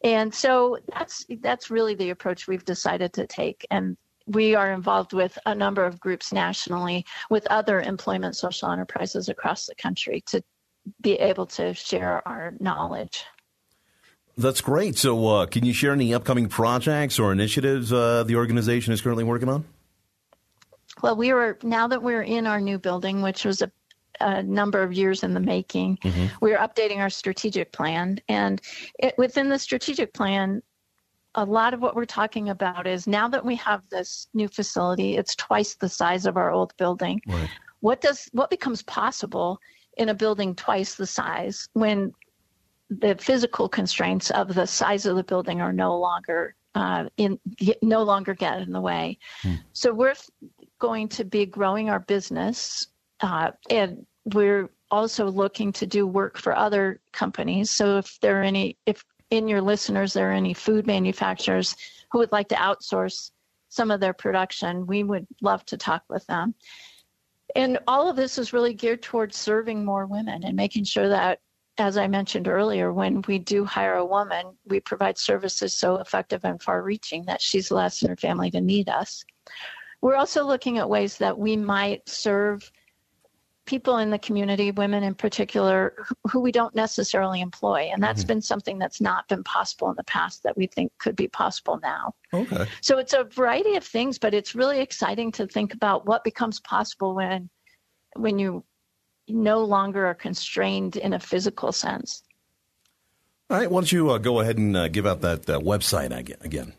And 0.03 0.33
so 0.33 0.77
that's 0.95 1.25
that's 1.41 1.69
really 1.69 1.95
the 1.95 2.09
approach 2.09 2.47
we've 2.47 2.65
decided 2.65 3.13
to 3.13 3.27
take 3.27 3.67
and 3.69 3.97
we 4.27 4.55
are 4.55 4.71
involved 4.71 5.13
with 5.13 5.37
a 5.45 5.53
number 5.53 5.83
of 5.83 5.99
groups 5.99 6.31
nationally 6.31 7.05
with 7.29 7.45
other 7.47 7.81
employment 7.81 8.35
social 8.35 8.71
enterprises 8.71 9.29
across 9.29 9.65
the 9.65 9.75
country 9.75 10.23
to 10.27 10.41
be 11.01 11.13
able 11.13 11.45
to 11.45 11.73
share 11.73 12.25
our 12.27 12.53
knowledge. 12.59 13.25
That's 14.37 14.61
great. 14.61 14.97
So, 14.97 15.27
uh, 15.27 15.45
can 15.45 15.65
you 15.65 15.73
share 15.73 15.91
any 15.91 16.13
upcoming 16.13 16.47
projects 16.47 17.19
or 17.19 17.31
initiatives 17.31 17.91
uh, 17.91 18.23
the 18.23 18.35
organization 18.35 18.93
is 18.93 19.01
currently 19.01 19.23
working 19.23 19.49
on? 19.49 19.65
Well, 21.01 21.15
we 21.15 21.33
were 21.33 21.57
now 21.63 21.87
that 21.87 22.03
we're 22.03 22.21
in 22.21 22.47
our 22.47 22.61
new 22.61 22.77
building, 22.77 23.21
which 23.21 23.45
was 23.45 23.61
a, 23.61 23.71
a 24.19 24.43
number 24.43 24.83
of 24.83 24.93
years 24.93 25.23
in 25.23 25.33
the 25.33 25.39
making. 25.39 25.97
Mm-hmm. 25.97 26.25
We 26.41 26.53
are 26.53 26.67
updating 26.67 26.97
our 26.97 27.09
strategic 27.09 27.71
plan, 27.71 28.19
and 28.27 28.61
it, 28.99 29.15
within 29.17 29.49
the 29.49 29.59
strategic 29.59 30.13
plan, 30.13 30.61
a 31.35 31.45
lot 31.45 31.73
of 31.73 31.81
what 31.81 31.95
we're 31.95 32.05
talking 32.05 32.49
about 32.49 32.87
is 32.87 33.07
now 33.07 33.27
that 33.29 33.45
we 33.45 33.55
have 33.55 33.81
this 33.89 34.27
new 34.33 34.47
facility, 34.47 35.17
it's 35.17 35.35
twice 35.35 35.75
the 35.75 35.89
size 35.89 36.25
of 36.25 36.37
our 36.37 36.51
old 36.51 36.75
building. 36.77 37.21
Right. 37.27 37.49
What 37.79 38.01
does 38.01 38.29
what 38.31 38.49
becomes 38.49 38.83
possible 38.83 39.59
in 39.97 40.09
a 40.09 40.13
building 40.13 40.55
twice 40.55 40.95
the 40.95 41.07
size 41.07 41.67
when 41.73 42.13
the 42.99 43.15
physical 43.15 43.69
constraints 43.69 44.31
of 44.31 44.53
the 44.53 44.67
size 44.67 45.05
of 45.05 45.15
the 45.15 45.23
building 45.23 45.61
are 45.61 45.71
no 45.71 45.97
longer 45.97 46.55
uh, 46.75 47.05
in 47.17 47.39
no 47.81 48.03
longer 48.03 48.33
get 48.33 48.61
in 48.61 48.71
the 48.71 48.81
way. 48.81 49.17
Hmm. 49.41 49.55
So 49.73 49.93
we're 49.93 50.15
going 50.79 51.07
to 51.09 51.25
be 51.25 51.45
growing 51.45 51.89
our 51.89 51.99
business, 51.99 52.87
uh, 53.21 53.51
and 53.69 54.05
we're 54.25 54.69
also 54.89 55.29
looking 55.29 55.71
to 55.71 55.87
do 55.87 56.05
work 56.05 56.37
for 56.37 56.55
other 56.55 56.99
companies. 57.13 57.71
So 57.71 57.97
if 57.97 58.19
there 58.21 58.39
are 58.39 58.43
any, 58.43 58.77
if 58.85 59.03
in 59.29 59.47
your 59.47 59.61
listeners 59.61 60.13
there 60.13 60.29
are 60.29 60.33
any 60.33 60.53
food 60.53 60.85
manufacturers 60.85 61.75
who 62.11 62.19
would 62.19 62.31
like 62.31 62.49
to 62.49 62.55
outsource 62.55 63.31
some 63.69 63.89
of 63.89 64.01
their 64.01 64.13
production, 64.13 64.85
we 64.85 65.03
would 65.03 65.25
love 65.41 65.65
to 65.67 65.77
talk 65.77 66.03
with 66.09 66.25
them. 66.27 66.53
And 67.55 67.79
all 67.87 68.09
of 68.09 68.17
this 68.17 68.37
is 68.37 68.53
really 68.53 68.73
geared 68.73 69.01
towards 69.01 69.37
serving 69.37 69.85
more 69.85 70.05
women 70.05 70.43
and 70.43 70.55
making 70.55 70.83
sure 70.83 71.07
that 71.09 71.39
as 71.77 71.97
I 71.97 72.07
mentioned 72.07 72.47
earlier, 72.47 72.91
when 72.91 73.23
we 73.27 73.39
do 73.39 73.65
hire 73.65 73.95
a 73.95 74.05
woman, 74.05 74.57
we 74.65 74.79
provide 74.79 75.17
services 75.17 75.73
so 75.73 75.97
effective 75.97 76.43
and 76.43 76.61
far 76.61 76.83
reaching 76.83 77.25
that 77.25 77.41
she's 77.41 77.71
less 77.71 78.01
in 78.01 78.09
her 78.09 78.17
family 78.17 78.51
to 78.51 78.61
need 78.61 78.89
us. 78.89 79.23
We're 80.01 80.15
also 80.15 80.43
looking 80.43 80.77
at 80.77 80.89
ways 80.89 81.17
that 81.17 81.37
we 81.37 81.55
might 81.55 82.07
serve 82.09 82.71
people 83.65 83.99
in 83.99 84.09
the 84.09 84.19
community, 84.19 84.71
women 84.71 85.03
in 85.03 85.13
particular, 85.13 86.05
who 86.29 86.39
we 86.39 86.51
don't 86.51 86.75
necessarily 86.75 87.41
employ. 87.41 87.89
And 87.93 88.01
that's 88.01 88.21
mm-hmm. 88.21 88.27
been 88.27 88.41
something 88.41 88.79
that's 88.79 88.99
not 88.99 89.27
been 89.27 89.43
possible 89.43 89.89
in 89.89 89.95
the 89.95 90.03
past 90.03 90.43
that 90.43 90.57
we 90.57 90.67
think 90.67 90.91
could 90.97 91.15
be 91.15 91.27
possible 91.27 91.79
now. 91.81 92.13
Okay. 92.33 92.65
So 92.81 92.97
it's 92.97 93.13
a 93.13 93.23
variety 93.23 93.75
of 93.75 93.83
things, 93.83 94.17
but 94.17 94.33
it's 94.33 94.55
really 94.55 94.79
exciting 94.79 95.31
to 95.33 95.47
think 95.47 95.73
about 95.73 96.05
what 96.05 96.23
becomes 96.23 96.59
possible 96.59 97.15
when 97.15 97.49
when 98.17 98.39
you 98.39 98.65
no 99.33 99.63
longer 99.63 100.05
are 100.05 100.13
constrained 100.13 100.95
in 100.95 101.13
a 101.13 101.19
physical 101.19 101.71
sense. 101.71 102.23
All 103.49 103.57
right, 103.57 103.69
why 103.69 103.81
don't 103.81 103.91
you 103.91 104.11
uh, 104.11 104.17
go 104.17 104.39
ahead 104.39 104.57
and 104.57 104.77
uh, 104.77 104.87
give 104.87 105.05
out 105.05 105.21
that 105.21 105.49
uh, 105.49 105.59
website 105.59 106.11
again? 106.43 106.73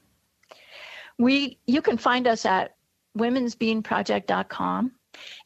We 1.19 1.59
you 1.67 1.83
can 1.83 1.99
find 1.99 2.27
us 2.27 2.47
at 2.47 2.77
womensbeanproject.com, 3.19 4.93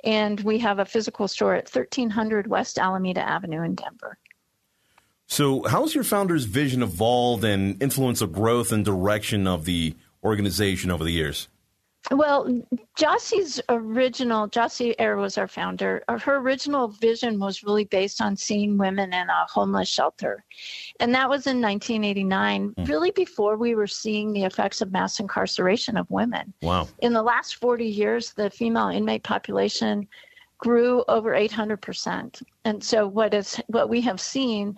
and 0.04 0.40
we 0.40 0.58
have 0.58 0.78
a 0.78 0.84
physical 0.84 1.26
store 1.26 1.54
at 1.54 1.68
1300 1.68 2.46
West 2.46 2.78
Alameda 2.78 3.20
Avenue 3.20 3.62
in 3.62 3.74
Denver. 3.74 4.18
So, 5.26 5.64
how's 5.64 5.94
your 5.94 6.04
founder's 6.04 6.44
vision 6.44 6.82
evolved 6.82 7.42
and 7.42 7.82
influence 7.82 8.20
the 8.20 8.28
growth 8.28 8.70
and 8.70 8.84
direction 8.84 9.48
of 9.48 9.64
the 9.64 9.96
organization 10.22 10.92
over 10.92 11.02
the 11.02 11.10
years? 11.10 11.48
Well, 12.10 12.62
Jossy's 12.96 13.60
original, 13.68 14.48
Jossy 14.48 14.94
Eyre 14.98 15.16
was 15.16 15.38
our 15.38 15.48
founder. 15.48 16.04
Uh, 16.08 16.18
her 16.18 16.36
original 16.36 16.88
vision 16.88 17.38
was 17.38 17.62
really 17.62 17.84
based 17.84 18.20
on 18.20 18.36
seeing 18.36 18.78
women 18.78 19.12
in 19.12 19.28
a 19.28 19.46
homeless 19.48 19.88
shelter. 19.88 20.44
And 21.00 21.14
that 21.14 21.28
was 21.28 21.46
in 21.46 21.60
1989, 21.60 22.74
mm. 22.74 22.88
really 22.88 23.10
before 23.10 23.56
we 23.56 23.74
were 23.74 23.86
seeing 23.88 24.32
the 24.32 24.44
effects 24.44 24.80
of 24.80 24.92
mass 24.92 25.18
incarceration 25.18 25.96
of 25.96 26.08
women. 26.10 26.52
Wow. 26.62 26.88
In 27.00 27.12
the 27.12 27.22
last 27.22 27.56
40 27.56 27.84
years, 27.84 28.32
the 28.32 28.50
female 28.50 28.88
inmate 28.88 29.24
population 29.24 30.06
grew 30.58 31.04
over 31.08 31.32
800%. 31.32 32.42
And 32.64 32.82
so 32.82 33.06
what 33.06 33.34
is 33.34 33.60
what 33.66 33.88
we 33.88 34.00
have 34.02 34.20
seen 34.20 34.76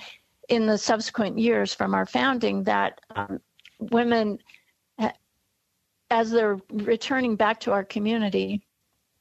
in 0.49 0.67
the 0.67 0.79
subsequent 0.79 1.39
years 1.39 1.75
from 1.75 1.95
our 1.95 2.07
founding 2.07 2.65
that 2.65 3.01
um, 3.15 3.41
women 3.79 4.39
as 6.11 6.31
they're 6.31 6.59
returning 6.71 7.37
back 7.37 7.61
to 7.61 7.73
our 7.73 7.85
community, 7.85 8.63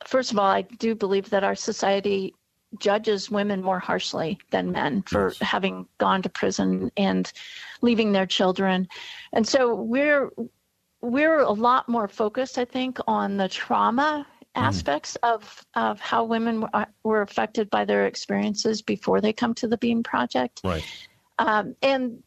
first 0.05 0.31
of 0.31 0.39
all, 0.39 0.45
I 0.45 0.61
do 0.61 0.95
believe 0.95 1.29
that 1.29 1.43
our 1.43 1.55
society 1.55 2.33
judges 2.79 3.31
women 3.31 3.63
more 3.63 3.79
harshly 3.79 4.37
than 4.51 4.71
men 4.71 5.01
for 5.03 5.29
yes. 5.29 5.39
having 5.39 5.87
gone 5.99 6.21
to 6.21 6.29
prison 6.29 6.91
and 6.97 7.31
leaving 7.81 8.11
their 8.11 8.25
children. 8.25 8.87
And 9.33 9.47
so 9.47 9.73
we're 9.73 10.29
we're 11.01 11.39
a 11.39 11.51
lot 11.51 11.87
more 11.87 12.07
focused, 12.07 12.57
I 12.57 12.65
think, 12.65 12.99
on 13.07 13.37
the 13.37 13.47
trauma 13.47 14.25
mm. 14.27 14.61
aspects 14.61 15.15
of, 15.17 15.63
of 15.75 15.99
how 15.99 16.23
women 16.23 16.65
were 17.03 17.21
affected 17.21 17.69
by 17.69 17.85
their 17.85 18.07
experiences 18.07 18.81
before 18.81 19.21
they 19.21 19.31
come 19.31 19.53
to 19.55 19.67
the 19.67 19.77
Bean 19.77 20.01
Project. 20.03 20.61
Right. 20.63 20.83
Um, 21.39 21.75
and 21.83 22.23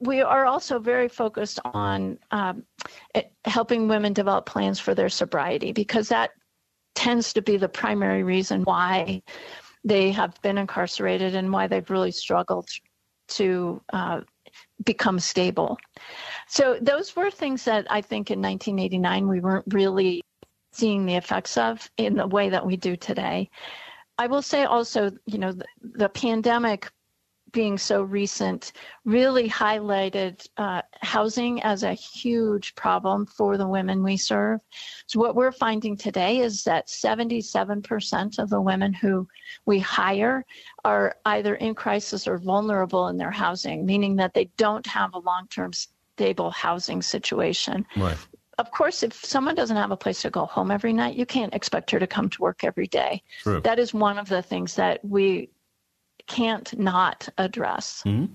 we 0.00 0.20
are 0.20 0.46
also 0.46 0.78
very 0.78 1.08
focused 1.08 1.58
on 1.64 2.18
um, 2.30 2.64
helping 3.44 3.88
women 3.88 4.12
develop 4.12 4.46
plans 4.46 4.78
for 4.78 4.94
their 4.94 5.08
sobriety 5.08 5.72
because 5.72 6.08
that 6.08 6.30
tends 6.94 7.32
to 7.32 7.42
be 7.42 7.56
the 7.56 7.68
primary 7.68 8.22
reason 8.22 8.62
why 8.62 9.22
they 9.84 10.10
have 10.12 10.40
been 10.42 10.58
incarcerated 10.58 11.34
and 11.34 11.52
why 11.52 11.66
they've 11.66 11.90
really 11.90 12.10
struggled 12.10 12.68
to 13.28 13.80
uh, 13.92 14.20
become 14.84 15.18
stable. 15.18 15.78
So 16.48 16.78
those 16.80 17.14
were 17.14 17.30
things 17.30 17.64
that 17.64 17.86
I 17.90 18.00
think 18.00 18.30
in 18.30 18.40
1989 18.40 19.28
we 19.28 19.40
weren't 19.40 19.72
really 19.72 20.22
seeing 20.72 21.06
the 21.06 21.16
effects 21.16 21.56
of 21.56 21.90
in 21.96 22.14
the 22.14 22.26
way 22.26 22.50
that 22.50 22.64
we 22.64 22.76
do 22.76 22.96
today. 22.96 23.50
I 24.16 24.26
will 24.26 24.42
say 24.42 24.64
also, 24.64 25.10
you 25.26 25.38
know, 25.38 25.52
the, 25.52 25.66
the 25.80 26.08
pandemic 26.08 26.90
being 27.52 27.78
so 27.78 28.02
recent 28.02 28.72
really 29.04 29.48
highlighted 29.48 30.46
uh, 30.56 30.82
housing 31.00 31.62
as 31.62 31.82
a 31.82 31.94
huge 31.94 32.74
problem 32.74 33.26
for 33.26 33.56
the 33.56 33.66
women 33.66 34.02
we 34.02 34.16
serve. 34.16 34.60
So, 35.06 35.18
what 35.18 35.34
we're 35.34 35.52
finding 35.52 35.96
today 35.96 36.40
is 36.40 36.64
that 36.64 36.88
77% 36.88 38.38
of 38.38 38.50
the 38.50 38.60
women 38.60 38.92
who 38.92 39.26
we 39.66 39.78
hire 39.78 40.44
are 40.84 41.16
either 41.24 41.54
in 41.56 41.74
crisis 41.74 42.28
or 42.28 42.38
vulnerable 42.38 43.08
in 43.08 43.16
their 43.16 43.30
housing, 43.30 43.86
meaning 43.86 44.16
that 44.16 44.34
they 44.34 44.50
don't 44.56 44.86
have 44.86 45.14
a 45.14 45.18
long 45.18 45.46
term 45.48 45.72
stable 45.72 46.50
housing 46.50 47.02
situation. 47.02 47.86
Right. 47.96 48.16
Of 48.58 48.72
course, 48.72 49.04
if 49.04 49.14
someone 49.14 49.54
doesn't 49.54 49.76
have 49.76 49.92
a 49.92 49.96
place 49.96 50.20
to 50.22 50.30
go 50.30 50.44
home 50.44 50.72
every 50.72 50.92
night, 50.92 51.14
you 51.14 51.24
can't 51.24 51.54
expect 51.54 51.92
her 51.92 52.00
to 52.00 52.08
come 52.08 52.28
to 52.30 52.42
work 52.42 52.64
every 52.64 52.88
day. 52.88 53.22
True. 53.42 53.60
That 53.60 53.78
is 53.78 53.94
one 53.94 54.18
of 54.18 54.28
the 54.28 54.42
things 54.42 54.74
that 54.74 55.04
we 55.04 55.48
can't 56.28 56.78
not 56.78 57.28
address. 57.38 58.02
Mm-hmm. 58.06 58.32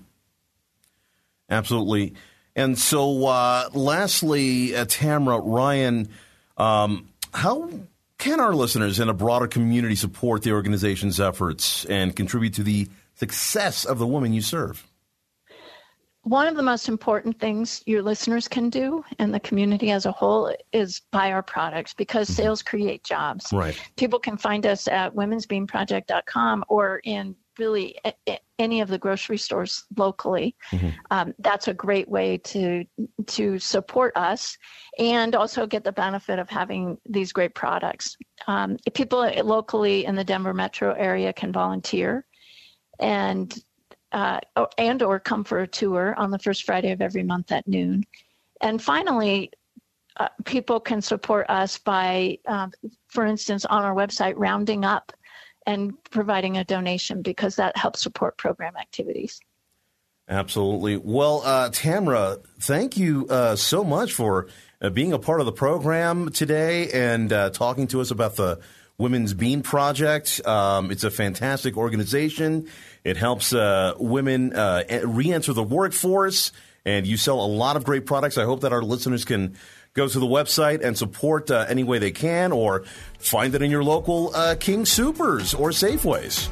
Absolutely. 1.50 2.14
And 2.56 2.78
so, 2.78 3.26
uh, 3.26 3.68
lastly, 3.72 4.76
uh, 4.76 4.84
Tamara 4.86 5.40
Ryan, 5.40 6.08
um, 6.56 7.08
how 7.32 7.70
can 8.18 8.40
our 8.40 8.54
listeners 8.54 9.00
and 9.00 9.10
a 9.10 9.14
broader 9.14 9.48
community 9.48 9.96
support 9.96 10.42
the 10.42 10.52
organization's 10.52 11.20
efforts 11.20 11.84
and 11.86 12.14
contribute 12.14 12.54
to 12.54 12.62
the 12.62 12.88
success 13.16 13.84
of 13.84 13.98
the 13.98 14.06
women 14.06 14.32
you 14.32 14.40
serve? 14.40 14.86
One 16.22 16.46
of 16.46 16.56
the 16.56 16.62
most 16.62 16.88
important 16.88 17.38
things 17.38 17.82
your 17.84 18.00
listeners 18.00 18.48
can 18.48 18.70
do 18.70 19.04
and 19.18 19.34
the 19.34 19.40
community 19.40 19.90
as 19.90 20.06
a 20.06 20.12
whole 20.12 20.54
is 20.72 21.02
buy 21.10 21.32
our 21.32 21.42
products 21.42 21.92
because 21.92 22.28
mm-hmm. 22.28 22.42
sales 22.42 22.62
create 22.62 23.04
jobs. 23.04 23.52
Right. 23.52 23.78
People 23.96 24.20
can 24.20 24.38
find 24.38 24.64
us 24.64 24.88
at 24.88 25.14
womensbeanproject.com 25.14 26.64
or 26.68 27.02
in 27.04 27.36
really 27.58 27.96
any 28.58 28.80
of 28.80 28.88
the 28.88 28.98
grocery 28.98 29.38
stores 29.38 29.84
locally. 29.96 30.54
Mm-hmm. 30.70 30.88
Um, 31.10 31.34
that's 31.38 31.68
a 31.68 31.74
great 31.74 32.08
way 32.08 32.38
to 32.38 32.84
to 33.26 33.58
support 33.58 34.16
us 34.16 34.56
and 34.98 35.34
also 35.34 35.66
get 35.66 35.84
the 35.84 35.92
benefit 35.92 36.38
of 36.38 36.48
having 36.48 36.98
these 37.06 37.32
great 37.32 37.54
products. 37.54 38.16
Um, 38.46 38.76
people 38.94 39.20
locally 39.42 40.04
in 40.04 40.14
the 40.14 40.24
Denver 40.24 40.54
metro 40.54 40.92
area 40.92 41.32
can 41.32 41.52
volunteer 41.52 42.26
and 43.00 43.54
uh, 44.12 44.38
and 44.78 45.02
or 45.02 45.18
come 45.18 45.44
for 45.44 45.60
a 45.60 45.66
tour 45.66 46.14
on 46.16 46.30
the 46.30 46.38
first 46.38 46.64
Friday 46.64 46.92
of 46.92 47.00
every 47.00 47.24
month 47.24 47.50
at 47.50 47.66
noon. 47.66 48.04
And 48.60 48.80
finally, 48.80 49.50
uh, 50.16 50.28
people 50.44 50.78
can 50.78 51.02
support 51.02 51.50
us 51.50 51.78
by, 51.78 52.38
uh, 52.46 52.68
for 53.08 53.26
instance, 53.26 53.64
on 53.64 53.82
our 53.82 53.94
website, 53.94 54.34
rounding 54.36 54.84
up 54.84 55.12
and 55.66 55.94
providing 56.10 56.56
a 56.56 56.64
donation 56.64 57.22
because 57.22 57.56
that 57.56 57.76
helps 57.76 58.00
support 58.00 58.36
program 58.36 58.76
activities. 58.76 59.40
Absolutely. 60.28 60.96
Well, 60.96 61.42
uh, 61.44 61.70
Tamra, 61.70 62.42
thank 62.60 62.96
you 62.96 63.26
uh, 63.28 63.56
so 63.56 63.84
much 63.84 64.12
for 64.12 64.48
uh, 64.80 64.88
being 64.88 65.12
a 65.12 65.18
part 65.18 65.40
of 65.40 65.46
the 65.46 65.52
program 65.52 66.30
today 66.30 66.90
and 66.92 67.30
uh, 67.32 67.50
talking 67.50 67.86
to 67.88 68.00
us 68.00 68.10
about 68.10 68.36
the 68.36 68.60
Women's 68.96 69.34
Bean 69.34 69.62
Project. 69.62 70.40
Um, 70.46 70.90
it's 70.90 71.04
a 71.04 71.10
fantastic 71.10 71.76
organization. 71.76 72.68
It 73.02 73.16
helps 73.16 73.52
uh, 73.52 73.94
women 73.98 74.54
uh, 74.54 74.84
re 75.04 75.32
enter 75.32 75.52
the 75.52 75.62
workforce, 75.62 76.52
and 76.86 77.06
you 77.06 77.16
sell 77.16 77.40
a 77.40 77.46
lot 77.46 77.76
of 77.76 77.84
great 77.84 78.06
products. 78.06 78.38
I 78.38 78.44
hope 78.44 78.60
that 78.60 78.72
our 78.72 78.82
listeners 78.82 79.24
can 79.24 79.56
go 79.94 80.08
to 80.08 80.18
the 80.18 80.26
website 80.26 80.84
and 80.84 80.98
support 80.98 81.50
uh, 81.50 81.64
any 81.68 81.84
way 81.84 81.98
they 81.98 82.10
can 82.10 82.50
or 82.50 82.82
find 83.18 83.54
it 83.54 83.62
in 83.62 83.70
your 83.70 83.84
local 83.84 84.34
uh, 84.34 84.56
King 84.58 84.84
Supers 84.84 85.54
or 85.54 85.70
Safeways. 85.70 86.50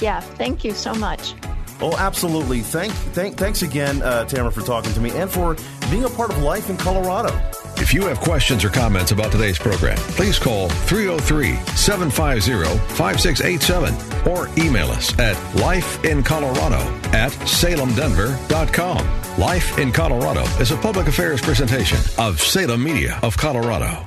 Yeah, 0.00 0.20
thank 0.20 0.64
you 0.64 0.72
so 0.72 0.94
much. 0.94 1.34
Oh, 1.80 1.94
absolutely. 1.98 2.60
Thank, 2.60 2.92
thank, 3.12 3.36
thanks 3.36 3.60
again, 3.60 4.00
uh, 4.00 4.24
Tamara, 4.24 4.50
for 4.50 4.62
talking 4.62 4.92
to 4.94 5.00
me 5.00 5.10
and 5.10 5.30
for 5.30 5.56
being 5.90 6.04
a 6.04 6.08
part 6.08 6.30
of 6.30 6.38
life 6.38 6.70
in 6.70 6.78
Colorado. 6.78 7.28
If 7.78 7.92
you 7.92 8.06
have 8.06 8.20
questions 8.20 8.64
or 8.64 8.70
comments 8.70 9.12
about 9.12 9.30
today's 9.30 9.58
program, 9.58 9.98
please 10.16 10.38
call 10.38 10.68
303 10.68 11.56
750 11.76 12.78
5687 12.94 14.30
or 14.30 14.48
email 14.58 14.90
us 14.90 15.16
at 15.18 15.36
lifeincolorado 15.56 16.80
at 17.12 17.32
salemdenver.com. 17.32 19.38
Life 19.38 19.78
in 19.78 19.92
Colorado 19.92 20.42
is 20.60 20.70
a 20.70 20.76
public 20.78 21.06
affairs 21.06 21.40
presentation 21.40 21.98
of 22.18 22.40
Salem 22.40 22.82
Media 22.82 23.18
of 23.22 23.36
Colorado. 23.36 24.06